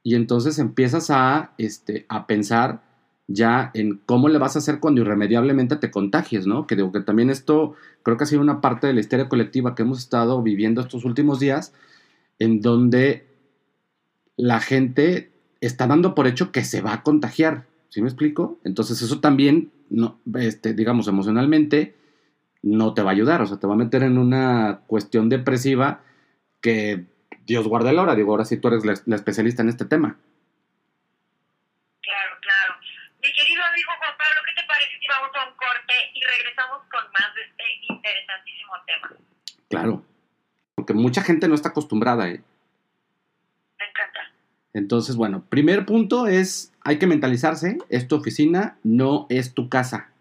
y 0.04 0.16
entonces 0.16 0.60
empiezas 0.60 1.10
a, 1.10 1.54
este, 1.58 2.06
a 2.10 2.28
pensar 2.28 2.82
ya 3.28 3.70
en 3.76 4.02
cómo 4.06 4.28
le 4.28 4.40
vas 4.40 4.56
a 4.56 4.60
hacer 4.60 4.80
cuando 4.80 5.02
irremediablemente 5.02 5.76
te 5.76 5.92
contagies, 5.92 6.48
¿no? 6.48 6.66
Que 6.66 6.76
digo 6.76 6.92
que 6.92 7.02
también 7.02 7.30
esto 7.30 7.76
creo 8.02 8.18
que 8.18 8.24
ha 8.24 8.28
sido 8.28 8.42
una 8.42 8.60
parte 8.60 8.88
de 8.88 8.94
la 8.94 9.02
histeria 9.02 9.30
colectiva 9.30 9.76
que 9.76 9.84
hemos 9.84 10.00
estado 10.00 10.42
viviendo 10.42 10.82
estos 10.82 11.06
últimos 11.06 11.40
días, 11.40 11.74
en 12.40 12.62
donde 12.62 13.28
la 14.36 14.60
gente 14.60 15.32
está 15.62 15.86
dando 15.86 16.16
por 16.16 16.26
hecho 16.26 16.52
que 16.52 16.64
se 16.64 16.82
va 16.82 16.94
a 16.94 17.04
contagiar, 17.04 17.68
¿sí 17.90 18.02
me 18.02 18.08
explico? 18.08 18.58
Entonces 18.64 19.02
eso 19.02 19.20
también, 19.20 19.72
no, 19.90 20.18
este, 20.36 20.74
digamos, 20.74 21.08
emocionalmente 21.08 21.96
no 22.64 22.94
te 22.94 23.04
va 23.04 23.12
a 23.12 23.14
ayudar, 23.14 23.42
o 23.42 23.46
sea, 23.46 23.58
te 23.58 23.68
va 23.68 23.74
a 23.74 23.78
meter 23.78 24.04
en 24.04 24.18
una 24.18 24.82
cuestión 24.88 25.30
depresiva 25.30 26.02
que 26.62 27.06
Dios 27.46 27.68
guarde 27.68 27.94
la 27.94 28.04
hora, 28.04 28.15
digo, 28.15 28.32
ahora 28.32 28.46
sí 28.46 28.58
tú 28.58 28.68
eres 28.68 28.86
la, 28.86 28.94
la 29.06 29.15
especialista 29.15 29.62
en 29.62 29.70
este 29.70 29.86
tema. 29.86 30.18
Claro, 32.02 32.36
claro. 32.42 32.76
Mi 33.22 33.34
querido 33.34 33.63
amigo 33.63 33.92
Juan 33.98 34.13
Pablo, 34.18 34.42
¿qué 34.46 34.62
te 34.62 34.68
parece 34.68 35.00
si 35.00 35.08
vamos 35.08 35.32
a 35.36 35.50
un 35.50 35.56
corte 35.56 35.94
y 36.13 36.22
regresamos 36.22 36.82
con 36.92 37.04
más 37.12 37.36
de 37.36 37.42
este 37.42 37.63
interesantísimo 37.89 38.74
tema? 38.86 39.12
Claro, 39.70 40.06
porque 40.76 40.94
mucha 40.94 41.22
gente 41.22 41.48
no 41.48 41.56
está 41.56 41.70
acostumbrada, 41.70 42.30
¿eh? 42.30 42.42
Me 43.80 43.86
encanta. 43.86 44.20
Entonces, 44.74 45.15
bueno, 45.15 45.44
primer 45.50 45.86
punto 45.86 46.28
es, 46.28 46.74
hay 46.82 47.00
que 47.00 47.08
mentalizarse, 47.08 47.78
es 47.89 48.08
tu 48.08 48.15
oficina, 48.15 48.78
no 48.84 49.26
es 49.30 49.54
tu 49.54 49.70
casa. 49.70 50.12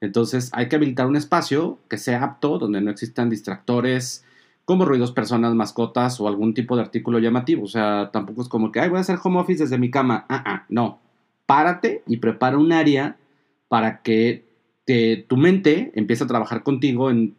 Entonces, 0.00 0.50
hay 0.52 0.68
que 0.68 0.76
habilitar 0.76 1.06
un 1.06 1.16
espacio 1.16 1.78
que 1.88 1.96
sea 1.96 2.24
apto, 2.24 2.58
donde 2.58 2.80
no 2.80 2.90
existan 2.90 3.30
distractores 3.30 4.24
como 4.64 4.84
ruidos, 4.84 5.12
personas, 5.12 5.54
mascotas 5.54 6.20
o 6.20 6.28
algún 6.28 6.54
tipo 6.54 6.76
de 6.76 6.82
artículo 6.82 7.18
llamativo. 7.18 7.64
O 7.64 7.68
sea, 7.68 8.10
tampoco 8.12 8.42
es 8.42 8.48
como 8.48 8.72
que, 8.72 8.80
ay, 8.80 8.88
voy 8.88 8.98
a 8.98 9.02
hacer 9.02 9.18
home 9.22 9.40
office 9.40 9.64
desde 9.64 9.78
mi 9.78 9.90
cama. 9.90 10.26
Ah, 10.28 10.42
ah, 10.46 10.66
no. 10.68 11.00
Párate 11.46 12.02
y 12.06 12.18
prepara 12.18 12.58
un 12.58 12.72
área 12.72 13.16
para 13.68 14.02
que 14.02 14.44
tu 15.28 15.36
mente 15.36 15.92
empiece 15.94 16.24
a 16.24 16.26
trabajar 16.26 16.62
contigo 16.62 17.10
en 17.10 17.34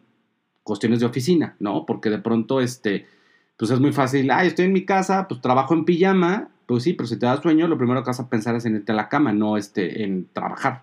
cuestiones 0.62 1.00
de 1.00 1.06
oficina, 1.06 1.56
¿no? 1.60 1.86
Porque 1.86 2.10
de 2.10 2.18
pronto, 2.18 2.60
este, 2.60 3.06
pues 3.56 3.70
es 3.70 3.80
muy 3.80 3.92
fácil, 3.92 4.30
ay, 4.30 4.48
estoy 4.48 4.66
en 4.66 4.72
mi 4.72 4.84
casa, 4.84 5.28
pues 5.28 5.40
trabajo 5.40 5.74
en 5.74 5.84
pijama, 5.84 6.48
pues 6.66 6.82
sí, 6.82 6.94
pero 6.94 7.06
si 7.06 7.18
te 7.18 7.26
da 7.26 7.40
sueño, 7.40 7.68
lo 7.68 7.78
primero 7.78 8.02
que 8.02 8.08
vas 8.08 8.20
a 8.20 8.28
pensar 8.28 8.56
es 8.56 8.64
en 8.64 8.76
irte 8.76 8.92
a 8.92 8.94
la 8.94 9.08
cama, 9.08 9.32
no 9.32 9.56
este, 9.56 10.02
en 10.02 10.26
trabajar. 10.32 10.82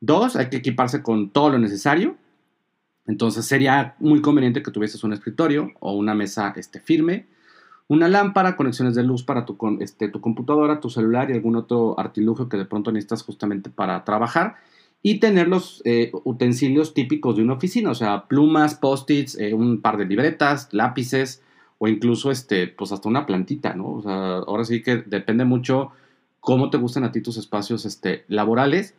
Dos, 0.00 0.36
hay 0.36 0.50
que 0.50 0.58
equiparse 0.58 1.02
con 1.02 1.30
todo 1.30 1.50
lo 1.50 1.58
necesario. 1.58 2.16
Entonces 3.06 3.44
sería 3.44 3.96
muy 3.98 4.22
conveniente 4.22 4.62
que 4.62 4.70
tuvieses 4.70 5.04
un 5.04 5.12
escritorio 5.12 5.72
o 5.80 5.92
una 5.92 6.14
mesa 6.14 6.54
este, 6.56 6.80
firme, 6.80 7.26
una 7.86 8.08
lámpara, 8.08 8.56
conexiones 8.56 8.94
de 8.94 9.02
luz 9.02 9.22
para 9.22 9.44
tu, 9.44 9.58
este, 9.80 10.08
tu 10.08 10.20
computadora, 10.20 10.80
tu 10.80 10.88
celular 10.88 11.30
y 11.30 11.34
algún 11.34 11.56
otro 11.56 11.98
artilugio 11.98 12.48
que 12.48 12.56
de 12.56 12.64
pronto 12.64 12.90
necesitas 12.92 13.22
justamente 13.22 13.70
para 13.70 14.04
trabajar. 14.04 14.56
Y 15.02 15.20
tener 15.20 15.48
los 15.48 15.82
eh, 15.84 16.12
utensilios 16.24 16.94
típicos 16.94 17.36
de 17.36 17.42
una 17.42 17.52
oficina, 17.52 17.90
o 17.90 17.94
sea, 17.94 18.26
plumas, 18.26 18.74
post-its, 18.74 19.38
eh, 19.38 19.52
un 19.52 19.82
par 19.82 19.98
de 19.98 20.06
libretas, 20.06 20.68
lápices 20.72 21.42
o 21.76 21.88
incluso 21.88 22.30
este, 22.30 22.68
pues 22.68 22.90
hasta 22.90 23.10
una 23.10 23.26
plantita, 23.26 23.74
¿no? 23.74 23.96
O 23.96 24.02
sea, 24.02 24.36
ahora 24.38 24.64
sí 24.64 24.82
que 24.82 24.96
depende 24.96 25.44
mucho 25.44 25.90
cómo 26.40 26.70
te 26.70 26.78
gustan 26.78 27.04
a 27.04 27.12
ti 27.12 27.20
tus 27.20 27.36
espacios 27.36 27.84
este, 27.84 28.24
laborales. 28.28 28.94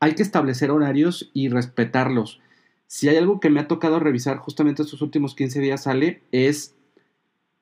hay 0.00 0.14
que 0.14 0.22
establecer 0.22 0.72
horarios 0.72 1.30
y 1.34 1.48
respetarlos. 1.48 2.40
Si 2.88 3.06
hay 3.06 3.18
algo 3.18 3.38
que 3.38 3.50
me 3.50 3.60
ha 3.60 3.68
tocado 3.68 4.00
revisar 4.00 4.38
justamente 4.38 4.82
estos 4.82 5.02
últimos 5.02 5.34
15 5.34 5.60
días, 5.60 5.82
sale, 5.82 6.22
es 6.32 6.74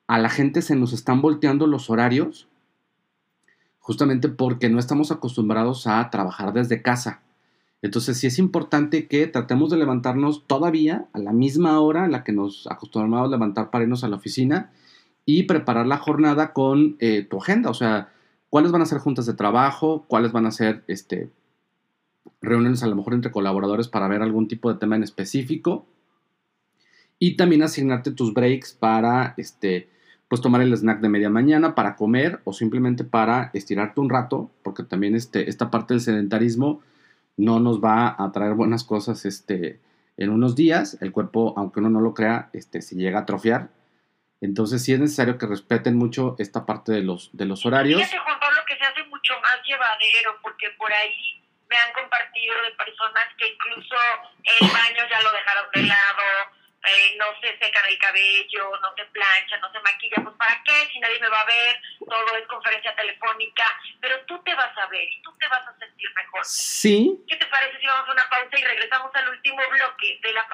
a 0.07 0.19
la 0.19 0.29
gente 0.29 0.61
se 0.61 0.77
nos 0.77 0.93
están 0.93 1.21
volteando 1.21 1.67
los 1.67 1.89
horarios, 1.89 2.47
justamente 3.77 4.29
porque 4.29 4.69
no 4.69 4.79
estamos 4.79 5.11
acostumbrados 5.11 5.85
a 5.85 6.09
trabajar 6.09 6.53
desde 6.53 6.81
casa. 6.81 7.21
Entonces 7.81 8.17
sí 8.17 8.27
es 8.27 8.39
importante 8.39 9.09
que 9.09 9.27
tratemos 9.27 9.69
de 9.69 9.75
levantarnos 9.75 10.47
todavía 10.47 11.09
a 11.11 11.19
la 11.19 11.33
misma 11.33 11.77
hora 11.81 12.05
en 12.05 12.13
la 12.13 12.23
que 12.23 12.31
nos 12.31 12.65
acostumbramos 12.67 13.27
a 13.27 13.31
levantar 13.31 13.69
para 13.69 13.83
irnos 13.83 14.05
a 14.05 14.07
la 14.07 14.15
oficina 14.15 14.71
y 15.25 15.43
preparar 15.43 15.87
la 15.87 15.97
jornada 15.97 16.53
con 16.53 16.95
eh, 16.99 17.27
tu 17.29 17.37
agenda. 17.37 17.69
O 17.69 17.73
sea, 17.73 18.13
cuáles 18.49 18.71
van 18.71 18.81
a 18.81 18.85
ser 18.85 18.99
juntas 18.99 19.25
de 19.25 19.33
trabajo, 19.33 20.05
cuáles 20.07 20.31
van 20.31 20.45
a 20.45 20.51
ser 20.51 20.85
este, 20.87 21.29
reuniones 22.41 22.83
a 22.83 22.87
lo 22.87 22.95
mejor 22.95 23.13
entre 23.13 23.31
colaboradores 23.31 23.87
para 23.87 24.07
ver 24.07 24.21
algún 24.21 24.47
tipo 24.47 24.71
de 24.71 24.79
tema 24.79 24.95
en 24.95 25.03
específico. 25.03 25.85
Y 27.19 27.35
también 27.35 27.63
asignarte 27.63 28.11
tus 28.11 28.33
breaks 28.33 28.73
para 28.73 29.33
este, 29.37 29.89
pues 30.27 30.41
tomar 30.41 30.61
el 30.61 30.73
snack 30.73 30.99
de 30.99 31.09
media 31.09 31.29
mañana 31.29 31.73
para 31.73 31.95
comer 31.95 32.41
o 32.43 32.53
simplemente 32.53 33.03
para 33.03 33.49
estirarte 33.53 33.99
un 33.99 34.09
rato, 34.09 34.51
porque 34.63 34.83
también 34.83 35.15
este, 35.15 35.49
esta 35.49 35.71
parte 35.71 35.93
del 35.93 36.01
sedentarismo 36.01 36.81
no 37.37 37.59
nos 37.59 37.83
va 37.83 38.15
a 38.17 38.31
traer 38.31 38.53
buenas 38.53 38.83
cosas 38.83 39.25
este, 39.25 39.79
en 40.17 40.29
unos 40.29 40.55
días. 40.55 40.97
El 41.01 41.11
cuerpo, 41.11 41.53
aunque 41.57 41.79
uno 41.79 41.89
no 41.89 42.01
lo 42.01 42.13
crea, 42.13 42.49
este, 42.53 42.81
se 42.81 42.95
llega 42.95 43.19
a 43.19 43.21
atrofiar. 43.21 43.69
Entonces 44.41 44.83
sí 44.83 44.93
es 44.93 44.99
necesario 44.99 45.37
que 45.37 45.47
respeten 45.47 45.95
mucho 45.95 46.35
esta 46.37 46.65
parte 46.65 46.91
de 46.91 47.01
los, 47.01 47.29
de 47.33 47.45
los 47.45 47.65
horarios. 47.65 48.01
Fíjate, 48.01 48.23
Juan 48.23 48.39
Pablo, 48.39 48.59
que 48.67 48.75
se 48.75 48.83
hace 48.83 49.09
mucho 49.09 49.33
más 49.41 49.57
llevadero, 49.65 50.39
porque 50.43 50.67
por 50.77 50.91
ahí 50.91 51.41
me 51.69 51.77
han 51.77 51.93
compartido 51.93 52.61
de 52.61 52.71
personas 52.71 53.27
que 53.37 53.47
incluso 53.47 53.95
el 54.43 54.71
baño 54.71 55.07
ya 55.09 55.21
lo 55.21 55.31
dejaron 55.31 55.67
de 55.73 55.83
lado, 55.83 56.23
eh, 56.83 57.15
no 57.17 57.25
se 57.41 57.57
secan 57.57 57.85
el 57.89 57.97
cabello, 57.97 58.71
no 58.81 58.93
se 58.95 59.05
plancha, 59.05 59.57
no 59.57 59.71
se 59.71 59.79
maquilla, 59.79 60.23
pues 60.23 60.35
¿para 60.37 60.61
qué? 60.63 60.87
Si 60.91 60.99
nadie 60.99 61.19
me 61.19 61.27
va 61.27 61.41
a 61.41 61.45
ver, 61.45 61.81
todo 61.99 62.37
es 62.37 62.47
conferencia 62.47 62.95
telefónica, 62.95 63.65
pero 63.99 64.19
tú 64.25 64.41
te 64.43 64.55
vas 64.55 64.77
a 64.77 64.85
ver 64.87 65.03
y 65.03 65.21
tú 65.21 65.35
te 65.37 65.47
vas 65.47 65.67
a 65.67 65.77
sentir 65.79 66.09
mejor. 66.15 66.45
Sí. 66.45 67.25
¿Qué 67.27 67.35
te 67.35 67.45
parece 67.47 67.79
si 67.79 67.87
vamos 67.87 68.07
a 68.07 68.11
una 68.13 68.29
pausa 68.29 68.57
y 68.57 68.63
regresamos 68.63 69.13
al 69.15 69.29
último 69.29 69.61
bloque 69.69 70.19
de 70.21 70.33
la 70.33 70.47